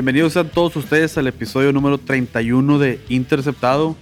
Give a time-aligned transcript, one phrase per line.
[0.00, 3.98] Bienvenidos a todos ustedes al episodio número 31 de Interceptado.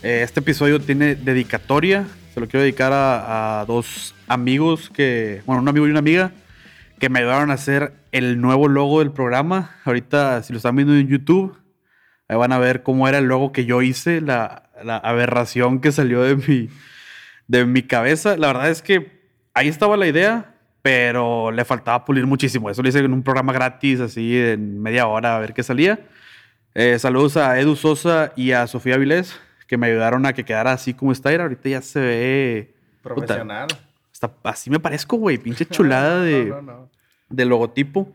[0.00, 2.06] Eh, este episodio tiene dedicatoria.
[2.32, 6.30] Se lo quiero dedicar a, a, dos amigos que, bueno, un amigo y una amiga
[7.00, 9.74] que me ayudaron a hacer el nuevo logo del programa.
[9.84, 11.58] Ahorita, si lo están viendo en YouTube,
[12.28, 15.90] ahí van a ver cómo era el logo que yo hice, la, la aberración que
[15.90, 16.68] salió de mi,
[17.48, 18.36] de mi cabeza.
[18.36, 19.20] La verdad es que
[19.54, 22.70] ahí estaba la idea, pero le faltaba pulir muchísimo.
[22.70, 26.00] Eso lo hice en un programa gratis, así en media hora, a ver qué salía.
[26.74, 30.72] Eh, saludos a Edu Sosa y a Sofía Vilés, que me ayudaron a que quedara
[30.72, 31.30] así como está.
[31.30, 32.74] Ahorita ya se ve.
[33.02, 33.68] Profesional.
[33.68, 33.80] Puta,
[34.12, 35.38] hasta así me parezco, güey.
[35.38, 36.90] Pinche chulada de, no, no, no.
[37.28, 38.12] de logotipo.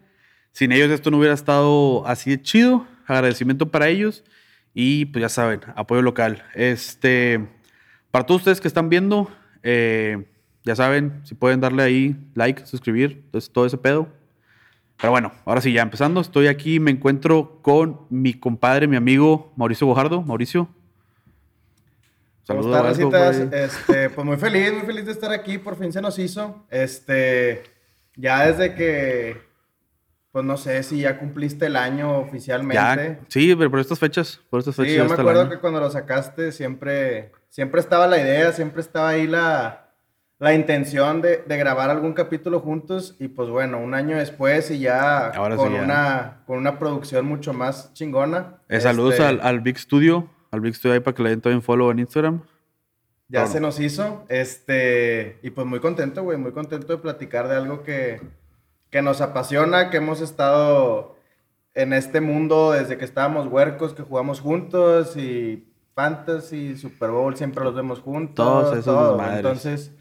[0.51, 2.87] Sin ellos esto no hubiera estado así de chido.
[3.07, 4.23] Agradecimiento para ellos.
[4.73, 6.43] Y pues ya saben, apoyo local.
[6.53, 7.45] Este,
[8.11, 9.29] para todos ustedes que están viendo,
[9.63, 10.25] eh,
[10.65, 14.07] ya saben, si pueden darle ahí like, suscribir, entonces todo ese pedo.
[14.97, 19.53] Pero bueno, ahora sí, ya empezando, estoy aquí, me encuentro con mi compadre, mi amigo
[19.55, 20.23] Mauricio Bojardo.
[20.23, 20.67] Mauricio.
[22.43, 22.97] Saludos.
[22.97, 26.17] ¿Cómo estás, este, Pues muy feliz, muy feliz de estar aquí, por fin se nos
[26.17, 26.65] hizo.
[26.69, 27.63] Este,
[28.15, 29.41] ya desde que,
[30.31, 32.75] pues no sé si ya cumpliste el año oficialmente.
[32.75, 34.91] Ya, sí, pero por estas fechas, por estas fechas.
[34.91, 39.09] Sí, yo me acuerdo que cuando lo sacaste siempre, siempre estaba la idea, siempre estaba
[39.09, 39.84] ahí la
[40.37, 44.79] la intención de, de, grabar algún capítulo juntos y pues bueno, un año después y
[44.79, 45.83] ya, Ahora con, sí, ya.
[45.83, 48.57] Una, con una producción mucho más chingona.
[48.67, 51.41] Eh, saludos Este, al, al Big Studio, al Big Studio ahí para que le den
[51.41, 52.41] todo en follow en Instagram.
[53.27, 57.55] Ya se nos hizo, este, y pues muy contento, güey, muy contento de platicar de
[57.55, 58.21] algo que,
[58.91, 61.15] que nos apasiona, que hemos estado
[61.73, 67.63] en este mundo desde que estábamos huercos, que jugamos juntos y Fantasy, Super Bowl, siempre
[67.63, 68.45] los vemos juntos.
[68.45, 69.33] Todos esos todo.
[69.33, 69.91] Entonces,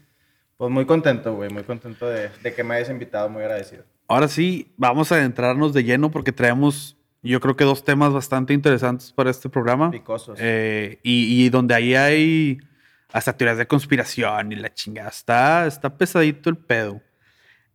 [0.57, 3.83] pues muy contento, güey, muy contento de, de que me hayas invitado, muy agradecido.
[4.07, 8.53] Ahora sí, vamos a adentrarnos de lleno porque traemos, yo creo que dos temas bastante
[8.53, 9.91] interesantes para este programa.
[9.91, 10.37] Picosos.
[10.41, 12.59] Eh, y, y donde ahí hay
[13.11, 15.09] hasta teorías de conspiración y la chingada.
[15.09, 17.01] Está, está pesadito el pedo.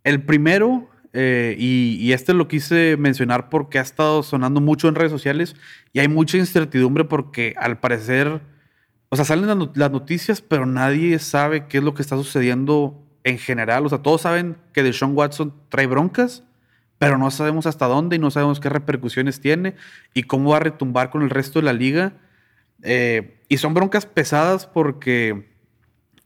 [0.05, 4.95] El primero, eh, y, y este lo quise mencionar porque ha estado sonando mucho en
[4.95, 5.57] redes sociales
[5.93, 8.41] y hay mucha incertidumbre porque al parecer,
[9.11, 12.17] o sea, salen las not- las noticias, pero nadie sabe qué es lo que está
[12.17, 13.85] sucediendo en general.
[13.85, 16.45] O sea, todos saben que Deshaun Watson trae broncas,
[16.99, 19.75] pero no sabemos hasta dónde y no sabemos qué repercusiones tiene
[20.15, 22.13] y cómo va a retumbar con el resto de la liga.
[22.83, 25.49] Eh, y son broncas pesadas porque,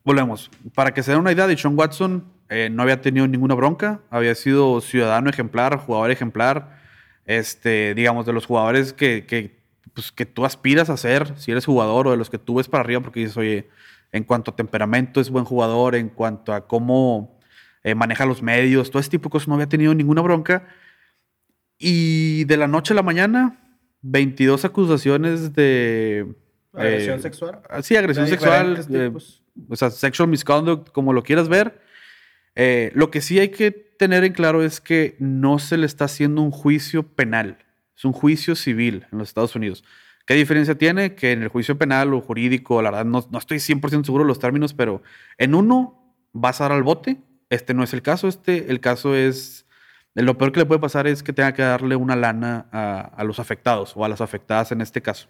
[0.05, 4.01] volvemos, para que se den una idea, Deshaun Watson eh, no había tenido ninguna bronca,
[4.11, 6.79] había sido ciudadano ejemplar, jugador ejemplar,
[7.25, 9.64] este, digamos, de los jugadores que, que,
[9.95, 12.69] pues, que tú aspiras a ser, si eres jugador, o de los que tú ves
[12.69, 13.69] para arriba, porque dices, oye,
[14.13, 17.41] en cuanto a temperamento es buen jugador, en cuanto a cómo
[17.83, 20.69] eh, maneja los medios, todo ese tipo de cosas, no había tenido ninguna bronca.
[21.79, 23.61] Y de la noche a la mañana,
[24.03, 26.35] 22 acusaciones de...
[26.73, 27.61] Agresión eh, sexual.
[27.69, 29.13] ah, Sí, agresión sexual, eh,
[29.69, 31.81] o sea, sexual misconduct, como lo quieras ver.
[32.95, 36.43] Lo que sí hay que tener en claro es que no se le está haciendo
[36.43, 37.64] un juicio penal,
[37.97, 39.85] es un juicio civil en los Estados Unidos.
[40.27, 41.15] ¿Qué diferencia tiene?
[41.15, 44.29] Que en el juicio penal o jurídico, la verdad, no, no estoy 100% seguro de
[44.29, 45.03] los términos, pero
[45.39, 47.19] en uno vas a dar al bote.
[47.51, 48.27] Este no es el caso.
[48.29, 49.67] Este, el caso es.
[50.15, 53.25] Lo peor que le puede pasar es que tenga que darle una lana a, a
[53.25, 55.29] los afectados o a las afectadas en este caso.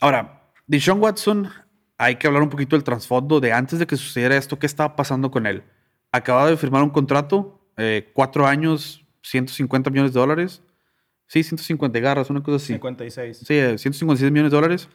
[0.00, 1.48] Ahora, Deshaun Watson,
[1.98, 4.96] hay que hablar un poquito del trasfondo de antes de que sucediera esto, ¿qué estaba
[4.96, 5.64] pasando con él?
[6.12, 10.62] Acababa de firmar un contrato, eh, cuatro años, 150 millones de dólares.
[11.32, 12.74] Sí, 150 garras, una cosa así.
[12.74, 13.38] 56.
[13.38, 14.88] Sí, eh, 156 millones de dólares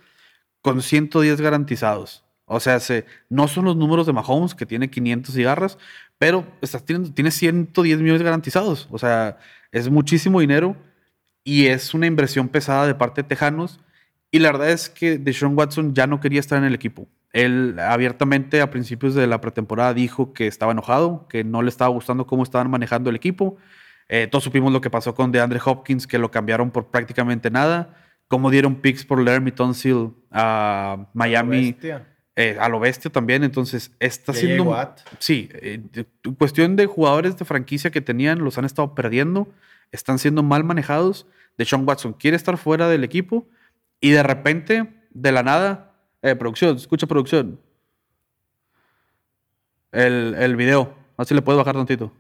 [0.62, 2.24] con 110 garantizados.
[2.46, 5.80] O sea, se, no son los números de Mahomes, que tiene 500 cigarras,
[6.20, 8.88] pero estás teniendo, tiene 110 millones garantizados.
[8.92, 9.40] O sea,
[9.72, 10.78] es muchísimo dinero
[11.44, 13.80] y es una inversión pesada de parte de Tejanos.
[14.30, 17.08] Y la verdad es que Deshaun Watson ya no quería estar en el equipo.
[17.34, 21.90] Él abiertamente a principios de la pretemporada dijo que estaba enojado, que no le estaba
[21.90, 23.58] gustando cómo estaban manejando el equipo.
[24.10, 27.96] Eh, todos supimos lo que pasó con DeAndre Hopkins, que lo cambiaron por prácticamente nada.
[28.28, 32.08] Cómo dieron picks por Laramie Tunsil a Miami Bestia.
[32.36, 33.44] eh, a lo bestia también.
[33.44, 34.64] Entonces, está siendo.
[34.66, 35.00] Watt.
[35.20, 39.48] Sí, eh, de- cuestión de jugadores de franquicia que tenían, los han estado perdiendo,
[39.92, 41.26] están siendo mal manejados.
[41.58, 43.48] De Sean Watson quiere estar fuera del equipo
[44.00, 47.60] y de repente, de la nada, eh, producción, escucha producción.
[49.92, 52.12] El, el video, así le puedes bajar tantito.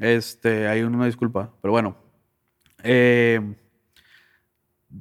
[0.00, 1.96] Este, hay una disculpa, pero bueno.
[2.82, 3.40] Eh,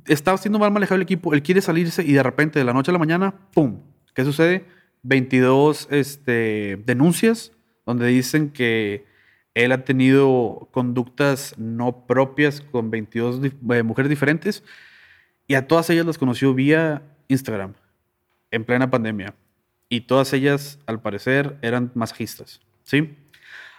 [0.07, 2.91] está siendo mal manejado el equipo, él quiere salirse y de repente, de la noche
[2.91, 3.81] a la mañana, ¡pum!
[4.13, 4.65] ¿Qué sucede?
[5.03, 7.51] 22 este, denuncias
[7.85, 9.05] donde dicen que
[9.53, 14.63] él ha tenido conductas no propias con 22 eh, mujeres diferentes
[15.47, 17.73] y a todas ellas las conoció vía Instagram
[18.51, 19.35] en plena pandemia.
[19.87, 22.61] Y todas ellas, al parecer, eran masajistas.
[22.83, 23.15] ¿Sí?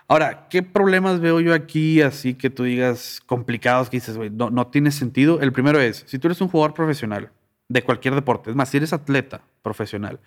[0.09, 4.67] Ahora, ¿qué problemas veo yo aquí así que tú digas complicados que dices, güey, no,
[4.69, 5.41] tiene sentido?
[5.41, 7.33] El primero es, si tú eres un jugador profesional
[7.69, 10.21] de cualquier deporte, es más, si eres atleta profesional,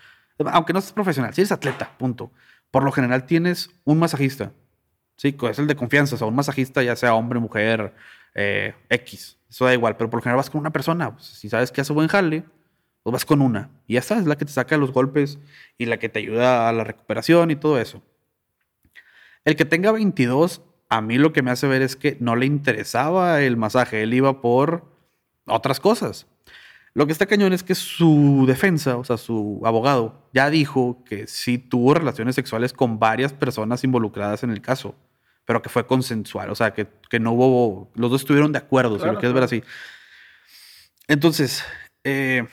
[0.52, 2.31] aunque no seas profesional, si eres atleta, punto.
[2.72, 4.52] Por lo general tienes un masajista,
[5.16, 5.36] ¿sí?
[5.50, 7.94] Es el de confianza, o sea, un masajista, ya sea hombre, mujer,
[8.36, 11.16] eh, X, eso da igual, pero por lo general vas con una persona.
[11.16, 12.44] Pues, si sabes que hace buen jale,
[13.04, 13.70] pues vas con una.
[13.88, 15.40] Y ya sabes, la que te saca los golpes
[15.78, 18.04] y la que te ayuda a la recuperación y todo eso.
[19.50, 22.46] El que tenga 22, a mí lo que me hace ver es que no le
[22.46, 24.86] interesaba el masaje, él iba por
[25.48, 26.28] otras cosas.
[26.94, 31.25] Lo que está cañón es que su defensa, o sea, su abogado, ya dijo que
[31.25, 34.94] sí tuvo relaciones sexuales con varias personas involucradas en el caso,
[35.46, 36.88] pero que fue consensual, o sea, que,
[37.19, 39.63] no hubo, los dos estuvieron de acuerdo, si lo quieres ver así.
[41.07, 41.63] Entonces,
[42.04, 42.48] eh,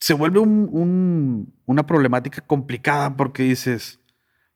[0.00, 4.00] se vuelve una problemática complicada porque dices,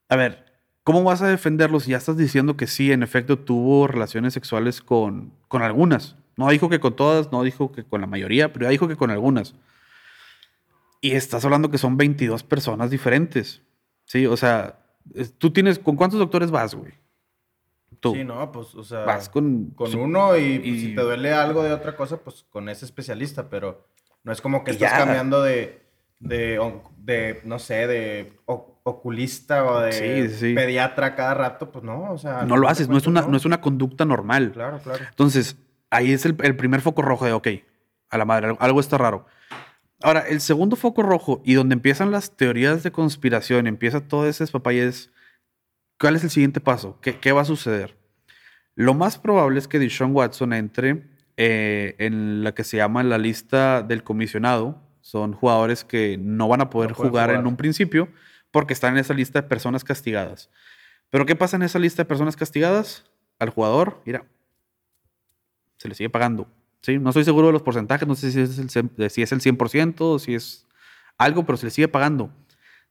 [0.09, 0.52] a ver,
[0.85, 4.81] ¿Cómo vas a defenderlo si ya estás diciendo que sí, en efecto, tuvo relaciones sexuales
[4.81, 6.17] con, con algunas?
[6.37, 8.97] No dijo que con todas, no dijo que con la mayoría, pero ya dijo que
[8.97, 9.55] con algunas.
[11.01, 13.63] Y estás hablando que son 22 personas diferentes.
[14.07, 14.81] Sí, o sea,
[15.39, 16.93] tú tienes, ¿con cuántos doctores vas, güey?
[18.01, 18.15] Tú.
[18.15, 21.63] Sí, no, pues, o sea, vas con, con uno y, pues, si te duele algo
[21.63, 23.87] de otra cosa, pues con ese especialista, pero
[24.25, 25.83] no es como que estás cambiando de,
[26.19, 26.59] de,
[26.99, 28.33] de, no sé, de
[28.85, 32.45] oculista o de pediatra cada rato, pues no, o sea...
[32.45, 33.37] No lo haces, no es, una, no.
[33.37, 34.53] es una conducta normal.
[34.53, 35.05] Claro, claro.
[35.09, 35.57] Entonces,
[35.91, 37.49] ahí es el, primer foco rojo de, ok,
[38.11, 39.27] a la madre, algo está raro.
[40.03, 44.45] Ahora, el segundo foco rojo y donde empiezan las teorías de conspiración, empieza todo ese
[44.49, 45.11] papayes,
[45.99, 46.99] ¿cuál es el siguiente paso?
[47.01, 47.97] ¿Qué, ¿Qué, va a suceder?
[48.75, 51.05] Lo más probable es que Deshaun Watson entre
[51.37, 54.83] eh, en la que se llama la lista del comisionado.
[55.03, 58.09] Son jugadores que no van a poder jugar en un principio
[58.53, 60.51] porque están en esa lista de personas castigadas.
[61.11, 63.05] Pero ¿qué pasa en esa lista de personas castigadas?
[63.41, 64.25] Al jugador, mira,
[65.79, 66.47] se le sigue pagando.
[66.81, 66.99] ¿sí?
[66.99, 69.97] No estoy seguro de los porcentajes, no sé si es el, si es el 100%
[70.01, 70.67] o si es
[71.19, 72.31] algo, pero se le sigue pagando.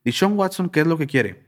[0.03, 1.45] ¿Y Sean Watson qué es lo que quiere?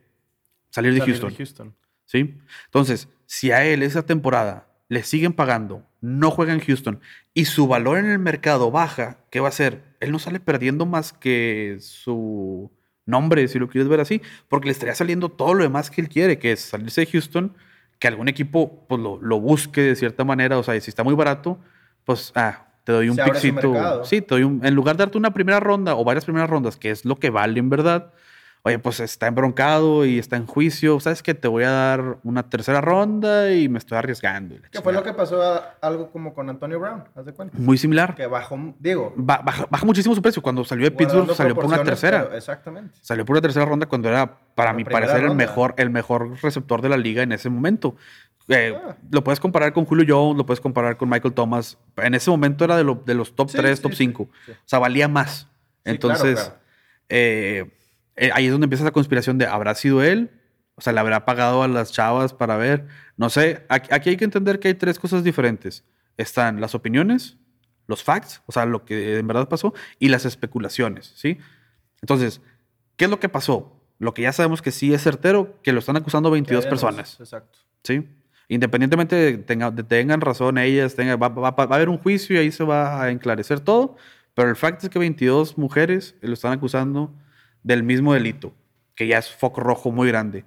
[0.70, 1.36] Salir de Houston.
[1.36, 1.76] Houston.
[2.06, 2.36] ¿Sí?
[2.66, 7.02] Entonces, si a él esa temporada le siguen pagando, no juega en Houston
[7.34, 9.84] y su valor en el mercado baja, ¿qué va a hacer?
[10.00, 12.72] Él no sale perdiendo más que su
[13.06, 16.10] nombre, si lo quieres ver así, porque le estaría saliendo todo lo demás que él
[16.10, 17.54] quiere, que es salirse de Houston,
[18.00, 21.16] que algún equipo pues, lo, lo busque de cierta manera, o sea, si está muy
[21.16, 21.60] barato,
[22.06, 24.04] pues, ah, te doy un pixito.
[24.04, 26.78] Sí, te doy un, en lugar de darte una primera ronda o varias primeras rondas,
[26.78, 28.12] que es lo que vale en verdad,
[28.66, 31.34] oye, pues está embroncado y está en juicio, ¿sabes qué?
[31.34, 34.56] Te voy a dar una tercera ronda y me estoy arriesgando.
[34.72, 37.04] ¿Qué fue lo que pasó algo como con Antonio Brown?
[37.14, 37.58] ¿Haz de cuenta?
[37.58, 38.16] Muy similar.
[38.16, 39.14] Que bajó, digo.
[39.18, 40.42] baja, muchísimo su precio.
[40.42, 42.30] Cuando salió de Pittsburgh salió por una tercera.
[42.36, 42.96] exactamente.
[43.02, 46.82] Salió por una tercera ronda cuando era, para mi parecer, el mejor, el mejor receptor
[46.82, 47.98] de la liga en ese momento.
[48.48, 48.96] Eh, ah.
[49.12, 51.78] Lo puedes comparar con Julio Jones, lo puedes comparar con Michael Thomas.
[51.98, 54.24] En ese momento era de, de los top 3, top 5.
[54.24, 54.30] O
[54.66, 55.48] sea, valía más.
[55.84, 56.54] Entonces,
[57.10, 57.70] Eh,
[58.16, 60.32] eh, ahí es donde empieza la conspiración de ¿habrá sido él?
[60.76, 62.88] O sea, le habrá pagado a las chavas para ver.
[63.18, 65.84] No sé, aquí, hay que entender que hay tres cosas diferentes.
[66.18, 67.38] Están las opiniones,
[67.88, 71.38] los facts, o sea, lo que en verdad pasó, y las especulaciones, ¿sí?
[72.02, 72.42] Entonces,
[72.98, 73.80] ¿qué es lo que pasó?
[74.00, 77.20] Lo que ya sabemos que sí es certero, que lo están acusando 22 personas.
[77.20, 77.60] Exacto.
[77.84, 78.08] ¿Sí?
[78.48, 82.52] Independientemente de que tengan razón ellas, tenga, va, va, a haber un juicio y ahí
[82.52, 83.96] se va a enclarecer todo,
[84.34, 87.14] pero el fact es que 22 mujeres lo están acusando
[87.64, 88.54] del mismo delito,
[88.96, 90.46] que ya es foco rojo muy grande.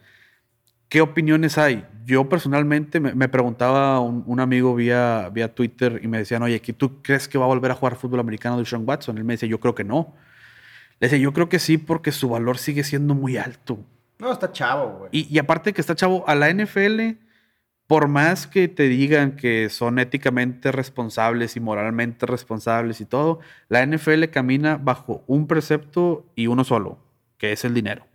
[0.89, 1.85] ¿Qué opiniones hay?
[2.05, 7.03] Yo personalmente me, preguntaba un, un, amigo vía, vía Twitter y me decían, oye, ¿tú
[7.03, 9.19] crees que va a volver a jugar fútbol americano de Sean Watson?
[9.19, 10.15] Él me dice, yo creo que no.
[11.01, 13.81] Le decía, yo creo que sí porque su valor sigue siendo muy alto.
[14.19, 15.11] No, está chavo, güey.
[15.13, 17.19] Y, y, aparte que está chavo, a la NFL,
[17.87, 23.85] por más que te digan que son éticamente responsables y moralmente responsables y todo, la
[23.85, 26.99] NFL camina bajo un precepto y uno solo,
[27.39, 28.07] que es el dinero.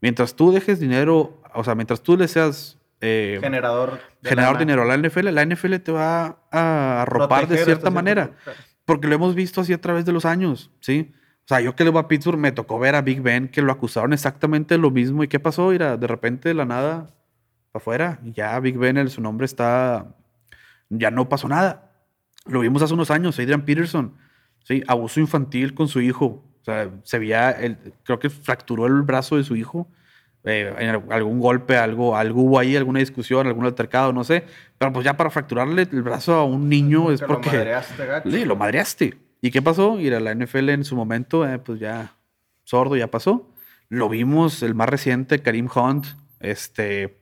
[0.00, 2.78] Mientras tú dejes dinero, o sea, mientras tú le seas...
[3.00, 4.00] Eh, generador.
[4.20, 8.32] De generador dinero a la NFL, la NFL te va a arropar de cierta manera.
[8.84, 11.12] Porque lo hemos visto así a través de los años, ¿sí?
[11.44, 13.62] O sea, yo que le voy a Pittsburgh, me tocó ver a Big Ben que
[13.62, 15.24] lo acusaron exactamente lo mismo.
[15.24, 15.70] ¿Y qué pasó?
[15.70, 17.08] Mira, de repente de la nada,
[17.72, 18.20] para afuera.
[18.22, 20.14] Ya Big Ben, su nombre está...
[20.88, 21.92] Ya no pasó nada.
[22.46, 24.16] Lo vimos hace unos años, Adrian Peterson.
[24.64, 24.82] ¿sí?
[24.86, 26.44] Abuso infantil con su hijo.
[26.60, 29.88] O sea, se veía, el, creo que fracturó el brazo de su hijo
[30.44, 34.44] eh, en algún golpe, algo, algo hubo ahí, alguna discusión, algún altercado, no sé.
[34.78, 37.50] Pero pues ya para fracturarle el brazo a un niño es porque...
[37.50, 38.30] Lo madreaste, gacho.
[38.30, 39.18] Sí, lo madreaste.
[39.42, 40.00] ¿Y qué pasó?
[40.00, 42.16] Ir a la NFL en su momento, eh, pues ya
[42.64, 43.50] sordo, ya pasó.
[43.88, 46.06] Lo vimos, el más reciente, Karim Hunt,
[46.38, 47.18] este,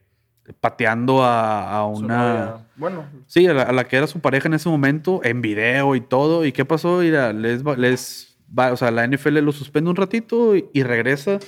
[0.60, 2.66] pateando a, una...
[2.76, 3.04] Bueno.
[3.26, 6.44] Sí, a la, que era su pareja en ese momento, en video y todo.
[6.44, 6.98] ¿Y qué pasó?
[6.98, 11.38] Mira, les, les va, o sea, la NFL lo suspende un ratito y, regresa.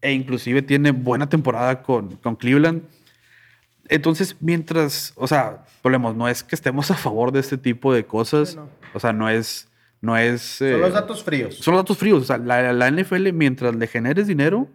[0.00, 2.82] E inclusive tiene buena temporada con, con Cleveland.
[3.88, 8.04] Entonces, mientras, o sea, volvemos, no es que estemos a favor de este tipo de
[8.04, 8.58] cosas.
[8.94, 9.68] O sea, no es...
[10.00, 10.42] No es...
[10.42, 11.56] son los eh, datos fríos.
[11.58, 12.22] Son los datos fríos.
[12.22, 14.68] O sea, la, la NFL, mientras le generes dinero,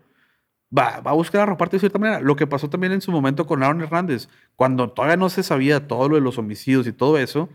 [0.75, 2.22] va, va a buscar arroparte de cierta manera.
[2.22, 5.88] Lo que pasó también en su momento con Aaron Hernández, cuando todavía no se sabía
[5.88, 7.50] todo lo de los homicidios y todo eso,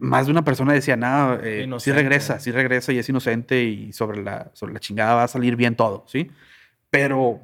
[0.00, 3.92] más de una persona decía, nada, eh, sí regresa, sí regresa y es inocente y
[3.92, 6.30] sobre la, sobre la chingada va a salir bien todo, ¿sí?
[6.88, 7.40] Pero,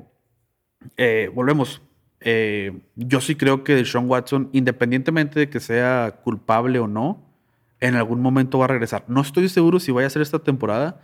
[0.96, 1.82] eh, volvemos,
[2.20, 7.22] eh, yo sí creo que Sean Watson, independientemente de que sea culpable o no,
[7.80, 9.04] en algún momento va a regresar.
[9.06, 11.00] No estoy seguro si vaya a ser esta temporada,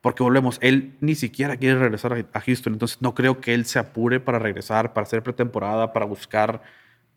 [0.00, 3.78] porque volvemos, él ni siquiera quiere regresar a Houston, entonces no creo que él se
[3.78, 6.62] apure para regresar, para hacer pretemporada, para buscar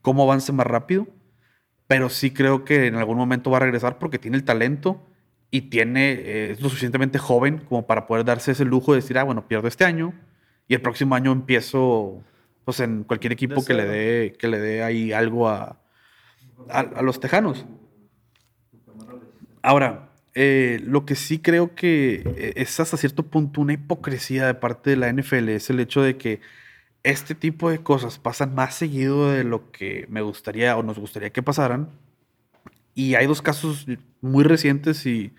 [0.01, 1.07] cómo avance más rápido,
[1.89, 5.01] pero sí creo que en algún momento va a regresar porque tiene el talento
[5.49, 9.17] y tiene, eh, es lo suficientemente joven como para poder darse ese lujo de decir,
[9.17, 10.13] ah, bueno, pierdo este año
[10.67, 12.21] y el próximo año empiezo
[12.63, 15.79] pues, en cualquier equipo que le, dé, que le dé ahí algo a,
[16.69, 17.65] a los tejanos.
[19.63, 24.53] Ahora, eh, lo que sí creo que eh, es hasta cierto punto una hipocresía de
[24.53, 26.39] parte de la NFL es el hecho de que
[27.03, 31.31] este tipo de cosas pasan más seguido de lo que me gustaría o nos gustaría
[31.31, 31.89] que pasaran.
[32.93, 33.85] Y hay dos casos
[34.21, 35.33] muy recientes y,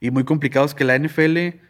[0.00, 1.60] y muy complicados que la NFL,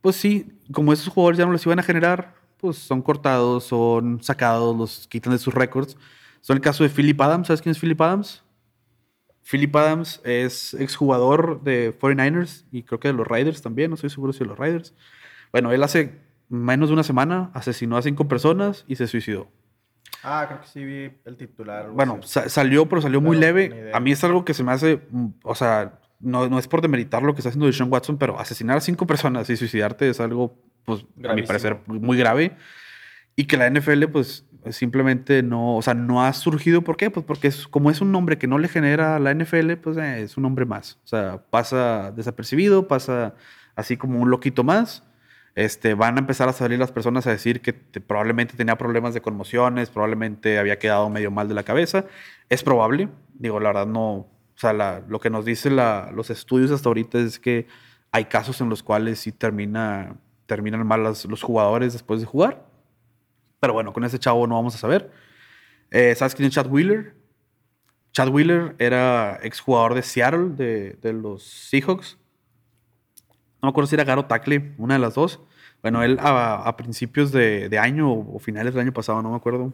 [0.00, 4.22] pues sí, como esos jugadores ya no los iban a generar, pues son cortados, son
[4.22, 5.96] sacados, los quitan de sus récords.
[6.40, 7.48] Son el caso de Philip Adams.
[7.48, 8.42] ¿Sabes quién es Philip Adams?
[9.48, 14.10] Philip Adams es exjugador de 49ers y creo que de los Raiders también, no estoy
[14.10, 14.94] seguro si de los Raiders.
[15.52, 19.48] Bueno, él hace menos de una semana asesinó a cinco personas y se suicidó.
[20.22, 21.90] Ah, creo que sí vi el titular.
[21.90, 23.90] Bueno, salió, pero salió muy leve.
[23.92, 26.80] A mí es algo que se me hace, mm, o sea, no, no es por
[26.80, 30.20] demeritar lo que está haciendo Sean Watson, pero asesinar a cinco personas y suicidarte es
[30.20, 32.56] algo, pues, a mi parecer, muy grave.
[33.36, 36.82] Y que la NFL, pues, simplemente no, o sea, no ha surgido.
[36.82, 37.10] ¿Por qué?
[37.10, 39.96] Pues porque es, como es un nombre que no le genera a la NFL, pues
[39.96, 40.98] eh, es un nombre más.
[41.04, 43.34] O sea, pasa desapercibido, pasa
[43.74, 45.05] así como un loquito más.
[45.56, 49.22] Este, van a empezar a salir las personas a decir que probablemente tenía problemas de
[49.22, 52.04] conmociones, probablemente había quedado medio mal de la cabeza.
[52.48, 54.12] Es probable, digo, la verdad no,
[54.56, 57.66] o sea, lo que nos dicen los estudios hasta ahorita es que
[58.12, 62.64] hay casos en los cuales sí termina, terminan mal los jugadores después de jugar.
[63.60, 65.10] Pero bueno, con ese chavo no vamos a saber.
[65.90, 67.14] Eh, ¿Sabes quién es Chad Wheeler?
[68.12, 72.18] Chad Wheeler era exjugador de Seattle, de, los Seahawks.
[73.66, 75.40] No me acuerdo si era Garo Tackle, una de las dos.
[75.82, 79.72] Bueno, él a, principios de, de, año o finales del año pasado, no me acuerdo,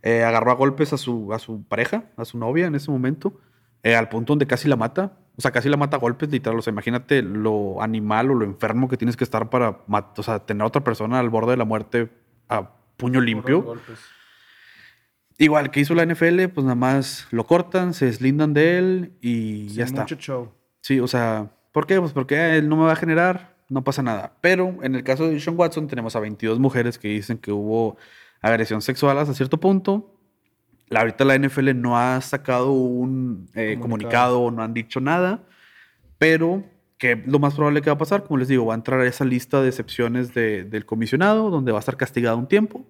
[0.00, 3.38] eh, agarró a golpes a su, a su pareja, a su novia en ese momento,
[3.82, 5.18] eh, al punto donde casi la mata.
[5.36, 6.58] O sea, casi la mata a golpes, literal.
[6.58, 10.38] O sea, imagínate lo animal o lo enfermo que tienes que estar para o sea,
[10.38, 12.08] tener a otra persona al borde de la muerte
[12.48, 13.76] a puño limpio.
[15.36, 19.68] Igual que hizo la NFL, pues nada más lo cortan, se deslindan de él y
[19.68, 20.00] ya está.
[20.00, 20.52] Mucho show.
[20.80, 22.00] Sí, o sea, ¿por qué?
[22.00, 24.32] Pues porque él no me va a generar, no pasa nada.
[24.40, 27.96] Pero en el caso de Sean Watson tenemos a 22 mujeres que dicen que hubo
[28.40, 30.16] agresión sexual hasta cierto punto.
[30.88, 35.44] La, ahorita la NFL no ha sacado un eh, comunicado, no han dicho nada,
[36.18, 36.64] pero
[36.98, 39.06] que lo más probable que va a pasar, como les digo, va a entrar a
[39.06, 42.84] esa lista de excepciones del comisionado, donde va a estar castigado un tiempo.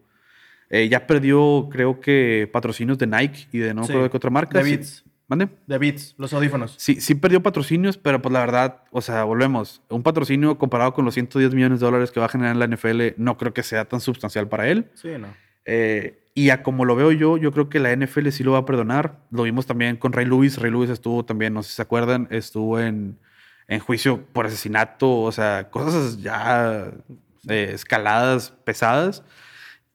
[0.68, 4.30] Eh, ya perdió, creo que, patrocinios de Nike y de no creo de qué otra
[4.30, 4.58] marca.
[4.58, 5.04] De Beats.
[5.30, 5.48] ¿Mande?
[5.66, 6.74] De Beats, los audífonos.
[6.76, 9.80] Sí, sí perdió patrocinios, pero pues la verdad, o sea, volvemos.
[9.88, 13.14] Un patrocinio comparado con los 110 millones de dólares que va a generar la NFL,
[13.16, 14.90] no creo que sea tan sustancial para él.
[14.94, 15.28] Sí, no.
[15.64, 18.58] Eh, y a como lo veo yo, yo creo que la NFL sí lo va
[18.58, 19.20] a perdonar.
[19.30, 20.58] Lo vimos también con Ray Lewis.
[20.58, 23.16] Ray Lewis estuvo también, no sé si se acuerdan, estuvo en
[23.70, 26.90] en juicio por asesinato, o sea, cosas ya
[27.48, 29.22] eh, escaladas pesadas.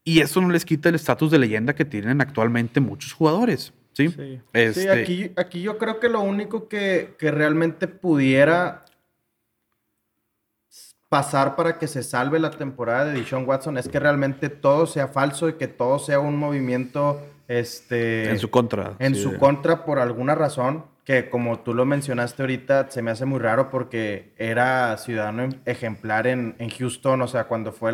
[0.06, 3.74] Y eso no les quita el estatus de leyenda que tienen actualmente muchos jugadores.
[3.96, 4.42] Sí, sí.
[4.54, 8.86] Este aquí, aquí yo creo que lo único que, que realmente pudiera
[11.10, 15.08] pasar para que se salve la temporada de Dishon Watson es que realmente todo sea
[15.08, 20.00] falso y que todo sea un movimiento este en su contra en su contra por
[20.00, 24.98] alguna razón que como tú lo mencionaste ahorita, se me hace muy raro porque era
[24.98, 27.92] ciudadano ejemplar en, Houston, o sea, cuando fue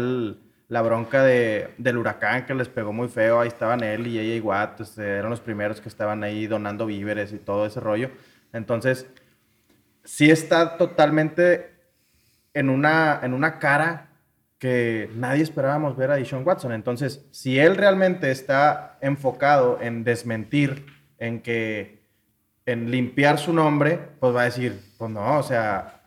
[0.71, 3.41] la bronca de, del huracán que les pegó muy feo.
[3.41, 6.85] Ahí estaban él y ella y Watt, este, eran los primeros que estaban ahí donando
[6.85, 8.09] víveres y todo ese rollo.
[8.53, 9.05] Entonces,
[10.05, 11.73] sí está totalmente
[12.53, 14.11] en una, en una cara
[14.59, 16.71] que nadie esperábamos ver a Deshaun Watson.
[16.71, 20.85] Entonces, si él realmente está enfocado en desmentir,
[21.17, 22.01] en que
[22.65, 26.00] en limpiar su nombre, pues va a decir, pues no, o sea,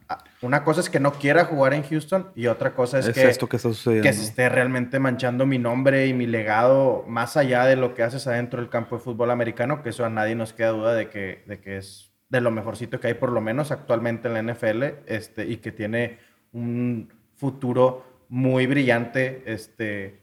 [0.45, 3.49] una cosa es que no quiera jugar en Houston y otra cosa es, que, esto
[3.49, 4.07] que, está sucediendo.
[4.07, 8.03] que se esté realmente manchando mi nombre y mi legado más allá de lo que
[8.03, 11.09] haces adentro del campo de fútbol americano, que eso a nadie nos queda duda de
[11.09, 14.53] que, de que es de lo mejorcito que hay por lo menos actualmente en la
[14.53, 16.19] NFL este, y que tiene
[16.53, 20.21] un futuro muy brillante, este,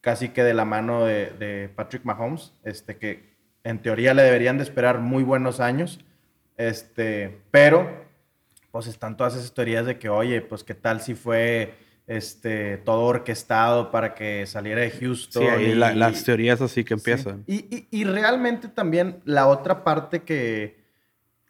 [0.00, 3.32] casi que de la mano de, Patrick Mahomes, este, que
[3.64, 6.04] en teoría le deberían de esperar muy buenos años,
[6.56, 8.02] este, pero
[8.72, 11.74] pues están todas esas teorías de que, oye, pues qué tal si fue
[12.06, 15.44] este, todo orquestado para que saliera de Houston.
[15.58, 17.44] Sí, y, las teorías así que empiezan.
[17.46, 20.82] Y, y, realmente también la otra parte que,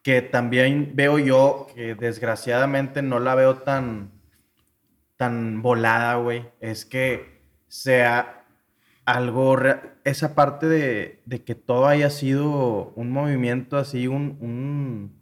[0.03, 4.11] que también veo yo, que desgraciadamente no la veo tan,
[5.17, 8.45] tan volada, güey, es que sea
[9.05, 9.57] algo,
[10.05, 15.22] esa parte de, que todo haya sido un movimiento así, un, un,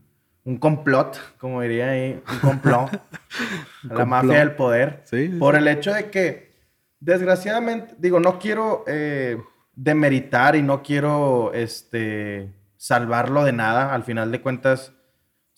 [0.59, 3.03] complot, como diría ahí, un complot,
[3.83, 5.05] la mafia del poder,
[5.39, 6.53] por el hecho de que,
[6.99, 9.43] desgraciadamente, digo, no quiero eh,
[9.75, 14.95] demeritar y no quiero, este, salvarlo de nada, al final de cuentas,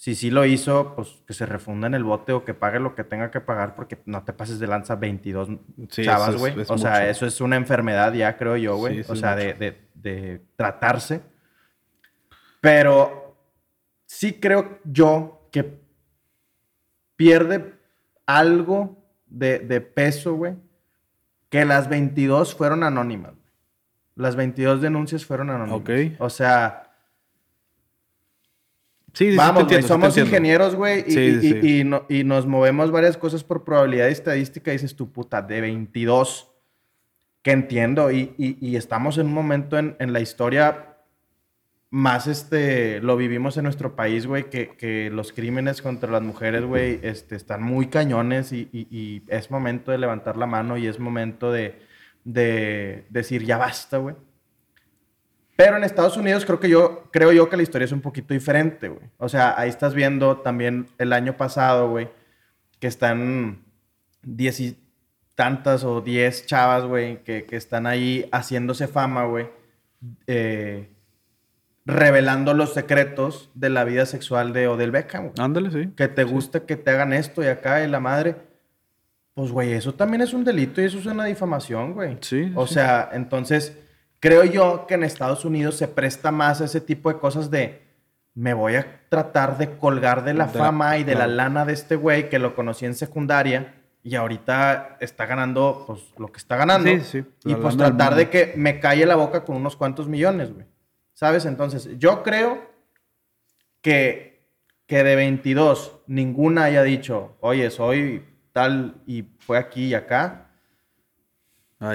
[0.03, 2.97] si sí lo hizo, pues que se refunda en el bote o que pague lo
[2.97, 5.51] que tenga que pagar porque no te pases de lanza 22
[5.87, 6.57] chavas, güey.
[6.67, 9.05] o sea, eso es una enfermedad ya, creo yo, güey.
[9.07, 11.21] o sea, de, tratarse.
[12.61, 13.22] Pero
[14.13, 15.81] sí creo yo que
[17.17, 17.75] pierde
[18.27, 20.55] algo de, peso, güey.
[21.49, 23.33] Que las 22 fueron anónimas.
[24.15, 25.81] Las 22 denuncias fueron anónimas.
[25.81, 25.91] Ok.
[26.19, 26.91] O sea
[29.15, 34.71] Sí, Vamos, somos ingenieros, güey, y, nos movemos varias cosas por probabilidad estadística.
[34.71, 36.51] Y dices tu puta, de 22,
[37.43, 40.92] que entiendo, y, estamos en un momento en, la historia
[41.93, 46.99] más, este, lo vivimos en nuestro país, güey, que, los crímenes contra las mujeres, güey,
[47.03, 51.83] este, están muy cañones y, es momento de levantar la mano y es momento de,
[52.25, 54.17] de decir, ya basta, güey.
[55.55, 58.33] Pero en Estados Unidos creo que yo, creo yo que la historia es un poquito
[58.33, 59.11] diferente, güey.
[59.19, 62.09] O sea, ahí estás viendo también el año pasado, güey,
[62.81, 63.67] que están
[64.23, 64.79] diez y
[65.35, 69.51] tantas o diez chavas, güey, que, están ahí haciéndose fama, güey.
[70.27, 70.89] Eh,
[71.85, 75.31] revelando los secretos de la vida sexual de Odell Beckham.
[75.31, 75.35] Güey.
[75.39, 75.93] Ándale, sí.
[75.97, 78.37] Que te gusta que te hagan esto y acá y la madre.
[79.35, 82.19] Pues, güey, eso también es un delito y eso es una difamación, güey.
[82.21, 82.53] Sí.
[82.55, 83.77] O sea, entonces
[84.21, 87.81] creo yo que en Estados Unidos se presta más a ese tipo de cosas de
[88.35, 91.97] me voy a tratar de colgar de la fama y de la lana de este
[91.97, 96.89] güey que lo conocí en secundaria y ahorita está ganando pues lo que está ganando.
[96.89, 97.25] Sí, sí.
[97.45, 100.67] Y pues tratar de que me calle la boca con unos cuantos millones, güey.
[101.15, 101.45] ¿Sabes?
[101.45, 102.63] Entonces, yo creo
[103.81, 104.45] que,
[104.87, 110.49] que de 22 ninguna haya dicho, oye, soy tal y fue aquí y acá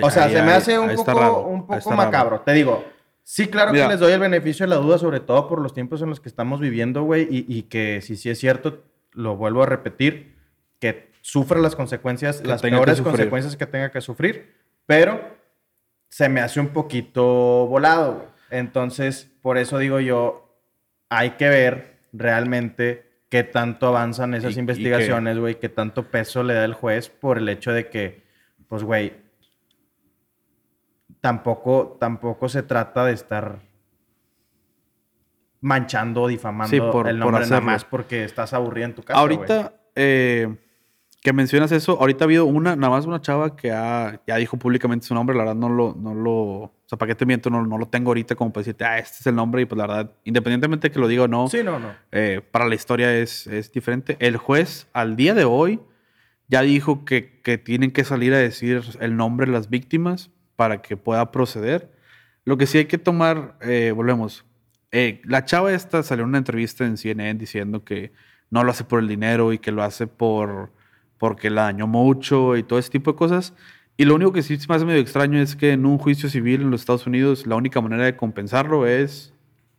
[0.02, 2.42] o sea, se me hace un poco, un poco macabro.
[2.42, 2.84] Te digo,
[3.24, 6.02] sí, claro que les doy el beneficio de la duda, sobre todo por los tiempos
[6.02, 9.66] en los que estamos viviendo, güey, y, que si sí es cierto, lo vuelvo a
[9.66, 10.36] repetir,
[10.80, 14.54] que sufra las consecuencias, las peores consecuencias que tenga que sufrir,
[14.86, 15.22] pero
[16.10, 17.24] se me hace un poquito
[17.68, 18.37] volado, güey.
[18.50, 20.62] Entonces, por eso digo yo,
[21.10, 26.66] hay que ver realmente qué tanto avanzan esas investigaciones, güey, qué tanto peso le da
[26.66, 28.24] el juez por el hecho de que,
[28.68, 29.14] pues, güey,
[31.22, 33.60] tampoco, tampoco se trata de estar
[35.60, 39.20] manchando o difamando por, el nombre nada más porque estás aburrido en tu casa.
[39.20, 40.56] Ahorita eh,
[41.22, 45.08] que mencionas eso, ahorita ha habido una, nada más una chava que ya dijo públicamente
[45.08, 47.66] su nombre, la verdad no lo, no lo, o sea, para qué te miento, no,
[47.66, 49.88] no lo tengo ahorita como para decirte, ah, este es el nombre y pues la
[49.88, 51.92] verdad, independientemente de que lo diga o no, sí, no, no.
[52.12, 54.16] Eh, para la historia es, es diferente.
[54.20, 55.82] El juez al día de hoy
[56.48, 60.82] ya dijo que, que tienen que salir a decir el nombre de las víctimas para
[60.82, 61.92] que pueda proceder.
[62.46, 64.46] Lo que sí hay que tomar, eh, volvemos,
[64.92, 68.14] eh, la chava esta salió en una entrevista en CNN diciendo que
[68.50, 70.72] no lo hace por el dinero y que lo hace por
[71.18, 73.54] porque la dañó mucho y todo ese tipo de cosas.
[73.98, 76.62] Y lo único que sí me hace medio extraño es que en un juicio civil
[76.62, 79.34] en los Estados Unidos la única manera de compensarlo es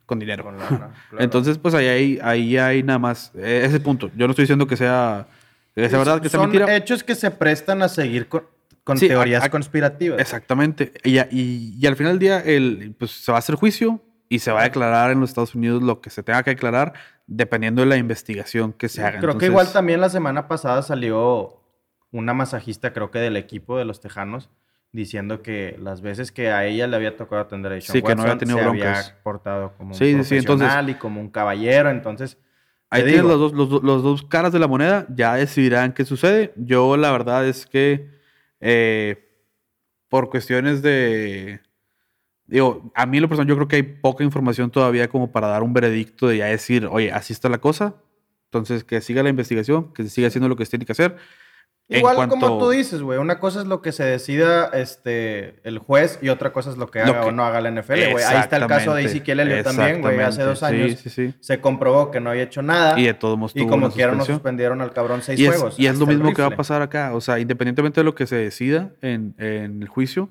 [0.05, 0.51] con dinero.
[1.19, 4.09] Entonces, pues ahí hay, ahí hay nada más eh, ese punto.
[4.15, 5.27] Yo no estoy diciendo que sea,
[5.75, 6.65] que sea verdad, que sea mentira.
[6.65, 8.43] Son hechos que se prestan a seguir con
[8.83, 10.19] con Sí, teorías a- a- conspirativas.
[10.19, 10.93] Exactamente.
[11.03, 14.39] Y, y- y al final del día, el, pues, se va a hacer juicio y
[14.39, 16.93] se va a declarar en los Estados Unidos lo que se tenga que declarar,
[17.31, 19.19] dependiendo de la investigación que se haga.
[19.19, 21.61] Creo que igual también la semana pasada salió
[22.11, 24.49] una masajista, creo que del equipo de los Tejanos,
[24.91, 28.15] diciendo que las veces que a ella le había tocado atender a Deshaun Sí, que
[28.15, 29.07] no había tenido se broncas.
[29.09, 32.37] había portado como un Sí, sí, sí, entonces- profesional y como un caballero, entonces...
[32.91, 36.05] Ahí tienes los dos, los, do- los dos caras de la moneda, ya decidirán qué
[36.05, 36.53] sucede.
[36.55, 38.09] Yo la verdad es que
[38.59, 39.29] eh,
[40.07, 41.59] por cuestiones de...
[42.49, 45.47] Digo, a mí en lo personal yo creo que hay poca información todavía como para
[45.47, 47.95] dar un veredicto de ya decir, oye, así está la cosa.
[48.45, 51.15] Entonces, que siga la investigación, que se siga haciendo lo que se tiene que hacer.
[51.91, 55.79] Igual cuanto- como tú dices, güey, una cosa es lo que se decida este, el
[55.79, 58.11] juez y otra cosa es lo que Lo haga que- o no haga la NFL,
[58.11, 58.23] güey.
[58.23, 60.19] Ahí está el caso de Ezequiel Elliott también, güey.
[60.19, 61.33] Hace dos años Sí, sí, sí.
[61.39, 64.13] se comprobó que no había hecho nada Y y, de todos modos tuvo como quiera
[64.13, 65.79] nos suspendieron al cabrón seis Y es, juegos.
[65.79, 67.15] y es lo mismo que va a pasar acá.
[67.15, 70.29] O sea, independientemente de lo que se decida en, en el juicio,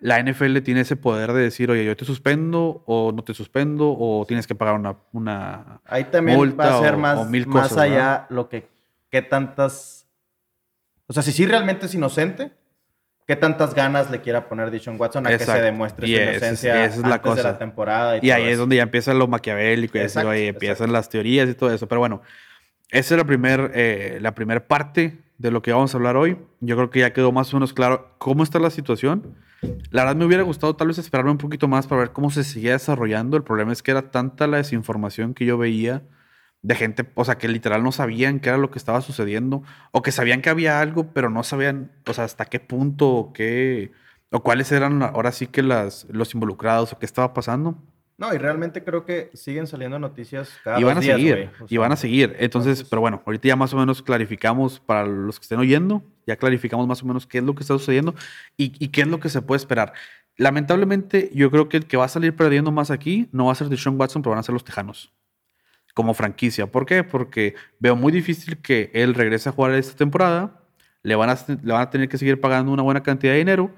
[0.00, 3.96] la NFL tiene ese poder de decir, oye, yo te suspendo o no te suspendo
[3.98, 4.96] o tienes que pagar una...
[5.12, 5.80] una...
[5.86, 8.26] Ahí también multa va a ser o- más, o mil más cosas, allá ¿verdad?
[8.30, 8.68] lo que,
[9.10, 10.06] qué tantas...
[11.08, 12.52] O sea, si sí realmente es inocente,
[13.26, 15.60] qué tantas ganas le quiera poner Dishon Watson a que Exacto.
[15.60, 17.42] se demuestre Y su es- inocencia es la antes de cosa.
[17.42, 18.16] la temporada.
[18.18, 18.60] Y, Y ahí todo es eso.
[18.60, 20.92] donde ya empieza lo maquiavélico y Exacto, oye, empiezan exacto.
[20.92, 21.88] las teorías y todo eso.
[21.88, 22.22] Pero bueno,
[22.90, 26.36] esa es la primera eh, la primer parte de lo que vamos a hablar hoy.
[26.60, 29.34] Yo creo que ya quedó más o menos claro cómo está la situación.
[29.90, 32.44] La verdad me hubiera gustado tal vez esperarme un poquito más para ver cómo se
[32.44, 33.36] seguía desarrollando.
[33.36, 36.02] El problema es que era tanta la desinformación que yo veía
[36.62, 40.02] de gente, o sea, que literal no sabían qué era lo que estaba sucediendo o
[40.02, 43.92] que sabían que había algo, pero no sabían, o sea, hasta qué punto o qué
[44.30, 47.82] o cuáles eran ahora sí que las los involucrados o qué estaba pasando.
[48.18, 51.76] No, y realmente creo que siguen saliendo noticias cada Y van a días, seguir, y
[51.76, 52.34] van a seguir.
[52.40, 56.02] Entonces, entonces- pero bueno, ahorita ya más o menos clarificamos para los que estén oyendo,
[56.26, 58.16] ya clarificamos más o menos qué es lo que está sucediendo
[58.56, 59.92] y, y qué es lo que se puede esperar.
[60.36, 63.54] Lamentablemente, yo creo que el que va a salir perdiendo más aquí no va a
[63.54, 65.12] ser Deshaun Watson, pero van a ser los Tejanos
[65.94, 66.66] como franquicia.
[66.70, 67.02] ¿Por qué?
[67.04, 70.60] Porque veo muy difícil que él regrese a jugar esta temporada.
[71.02, 73.74] Le van, a, le van a tener que seguir pagando una buena cantidad de dinero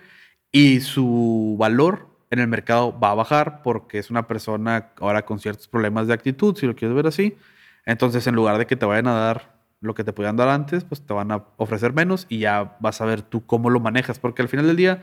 [0.53, 5.39] y su valor en el mercado va a bajar porque es una persona ahora con
[5.41, 7.37] ciertos problemas de actitud, si lo quieres ver así.
[7.85, 10.85] Entonces, en lugar de que te vayan a dar lo que te podían dar antes,
[10.85, 14.19] pues te van a ofrecer menos y ya vas a ver tú cómo lo manejas.
[14.19, 15.03] Porque al final del día,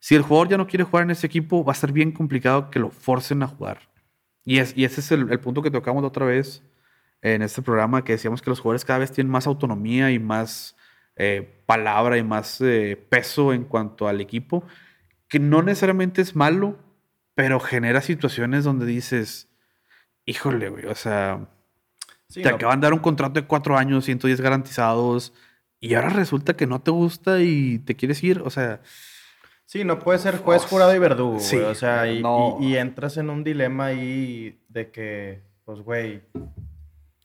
[0.00, 2.70] si el jugador ya no quiere jugar en ese equipo, va a ser bien complicado
[2.70, 3.88] que lo forcen a jugar.
[4.44, 6.62] Y, es, y ese es el, punto que tocamos otra vez
[7.20, 10.76] en este programa, que decíamos que los jugadores cada vez tienen más autonomía y más
[11.16, 14.64] eh, palabra y más eh, peso en cuanto al equipo,
[15.28, 16.78] que no necesariamente es malo,
[17.34, 19.48] pero genera situaciones donde dices,
[20.26, 21.46] híjole, güey, o sea,
[22.28, 25.32] sí, te no, acaban de dar un contrato de cuatro años, 110 garantizados,
[25.80, 28.80] y ahora resulta que no te gusta y te quieres ir, o sea,
[29.66, 31.44] Sí, no puede ser juez, jurado y verdugo, güey.
[31.44, 32.56] Sí, o sea, y, no.
[32.58, 36.22] y- y entras en un dilema ahí de que, pues, güey,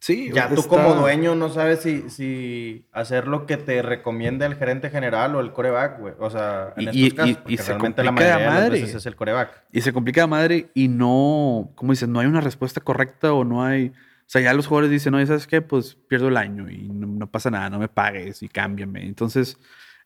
[0.04, 4.56] sí, ya tú como dueño no sabes si, si hacer lo que te recomienda el
[4.56, 6.14] gerente general o el coreback, güey.
[6.20, 8.70] O sea, en Y- estos casos, y- y se la complica de mayoría de madre.
[8.82, 9.64] veces es el coreback.
[9.72, 13.44] Y se complica de madre y no, como dices, no hay una respuesta correcta o
[13.46, 13.88] no hay...
[13.90, 15.62] O sea, ya los jugadores dicen, no, ¿sabes qué?
[15.62, 19.06] Pues pierdo el año y no, no pasa nada, no me pagues y cámbiame.
[19.06, 19.58] Entonces,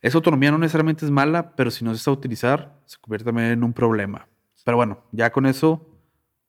[0.01, 3.49] esa autonomía no necesariamente es mala, pero si no se sabe utilizar, se convierte también
[3.49, 4.27] en un problema.
[4.65, 5.87] Pero bueno, ya con eso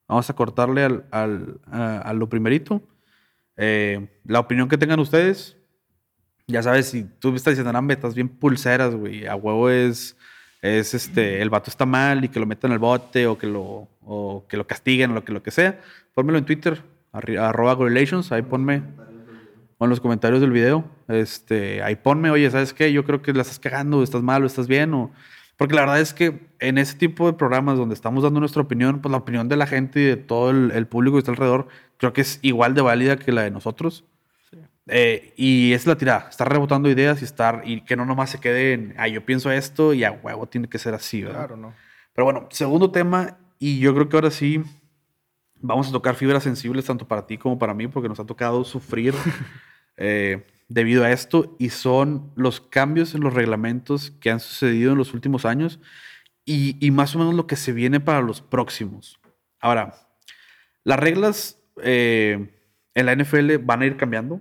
[0.08, 2.82] vamos a cortarle al, al- a, a lo primerito.
[3.58, 5.56] Eh, la opinión que tengan ustedes,
[6.46, 9.68] ya sabes, si tú me estás diciendo, "No, hombre, estás bien pulseras, güey, a huevo
[9.68, 10.16] es,
[10.62, 13.88] es este, el vato está mal y que lo metan al bote o que lo,
[14.00, 15.80] o que lo castiguen o lo que, lo que sea,
[16.14, 18.82] pónmelo en Twitter, arroba Gorelations, ahí ponme,
[19.76, 22.92] o en los comentarios del video, este, ahí ponme, oye, ¿sabes qué?
[22.92, 25.10] Yo creo que la estás cagando, estás mal o estás bien, o...
[25.58, 29.00] Porque la verdad es que en ese tipo de programas donde estamos dando nuestra opinión,
[29.00, 31.66] pues la opinión de la gente y de todo el, el público que está alrededor,
[31.96, 34.04] creo que es igual de válida que la de nosotros.
[34.86, 38.38] Eh, y es la tirada, estar rebotando ideas y estar, y que no nomás se
[38.38, 41.40] quede en, ah, yo pienso esto y a huevo tiene que ser así, ¿verdad?
[41.40, 41.74] Claro, ¿no?
[42.14, 44.62] Pero bueno, segundo tema, y yo creo que ahora sí
[45.56, 48.64] vamos a tocar fibras sensibles tanto para ti como para mí, porque nos ha tocado
[48.64, 49.12] sufrir
[49.96, 54.98] eh, debido a esto, y son los cambios en los reglamentos que han sucedido en
[54.98, 55.80] los últimos años
[56.44, 59.18] y, y más o menos lo que se viene para los próximos.
[59.60, 59.94] Ahora,
[60.84, 62.50] las reglas eh,
[62.94, 64.40] en la NFL van a ir cambiando,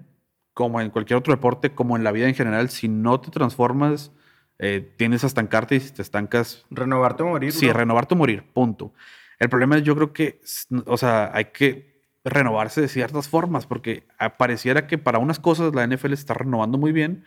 [0.53, 2.69] como en cualquier otro deporte, como en la vida en general.
[2.69, 4.11] Si no te transformas,
[4.59, 7.51] eh, tienes a estancarte y si te estancas, Renovarte o morir.
[7.51, 8.93] Sí, renovarte o morir, punto.
[9.39, 10.41] El problema es, yo creo que,
[10.85, 11.87] o sea, hay que
[12.29, 16.77] renovarse de ciertas formas, porque ah, pareciera que para unas cosas la NFL está renovando
[16.77, 17.23] muy bien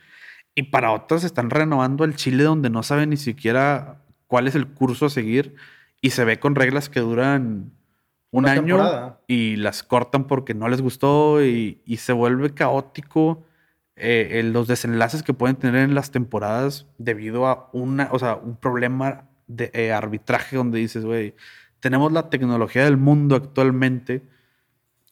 [0.55, 4.67] Y para otras están renovando el Chile donde no saben ni siquiera cuál es el
[4.69, 5.55] curso a seguir
[6.03, 7.73] y se ve con reglas que duran
[8.33, 9.21] un Una año temporada.
[9.27, 13.45] y las cortan porque no les gustó y, y se vuelve caótico
[13.97, 18.57] eh, los desenlaces que pueden tener en las temporadas debido a una, o sea, un
[18.57, 21.35] problema de eh, arbitraje donde dices, güey,
[21.81, 24.23] tenemos la tecnología del mundo actualmente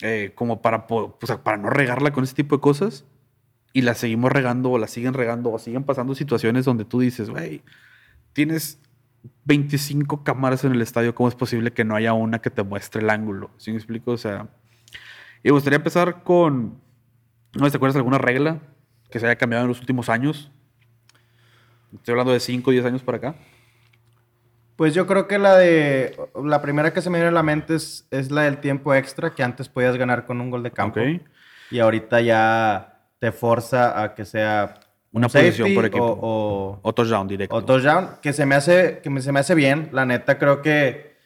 [0.01, 3.05] eh, como para, para no regarla con ese tipo de cosas
[3.73, 7.31] y la seguimos regando o la siguen regando o siguen pasando situaciones donde tú dices,
[7.31, 7.63] güey,
[8.33, 8.81] tienes
[9.45, 13.03] 25 cámaras en el estadio, ¿cómo es posible que no haya una que te muestre
[13.03, 13.51] el ángulo?
[13.57, 14.13] ¿Sí me explico?
[14.13, 14.49] O sea,
[15.43, 16.81] y me gustaría empezar con,
[17.55, 18.61] ¿no te acuerdas de alguna regla
[19.11, 20.51] que se haya cambiado en los últimos años?
[21.95, 23.35] Estoy hablando de 5 o 10 años para acá.
[24.79, 26.17] Pues yo creo que la de.
[26.45, 29.35] La primera que se me viene a la mente es, es la del tiempo extra,
[29.35, 31.01] que antes podías ganar con un gol de campo.
[31.01, 31.21] Ok.
[31.73, 34.75] Y ahorita ya te forza a que sea.
[35.11, 36.05] un Una posición safety por equipo.
[36.07, 37.57] O, o, O touchdown directo.
[37.57, 39.89] o touchdown, que se me hace, que se me hace bien.
[39.91, 41.17] La neta, creo que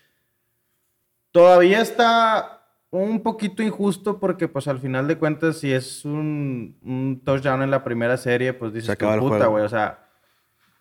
[1.31, 7.21] todavía está un poquito injusto porque, pues, al final de cuentas, si es un, un
[7.23, 9.51] touchdown en la primera serie, pues dices, "Tu puta, juego".
[9.51, 9.65] güey.
[9.65, 10.07] O sea,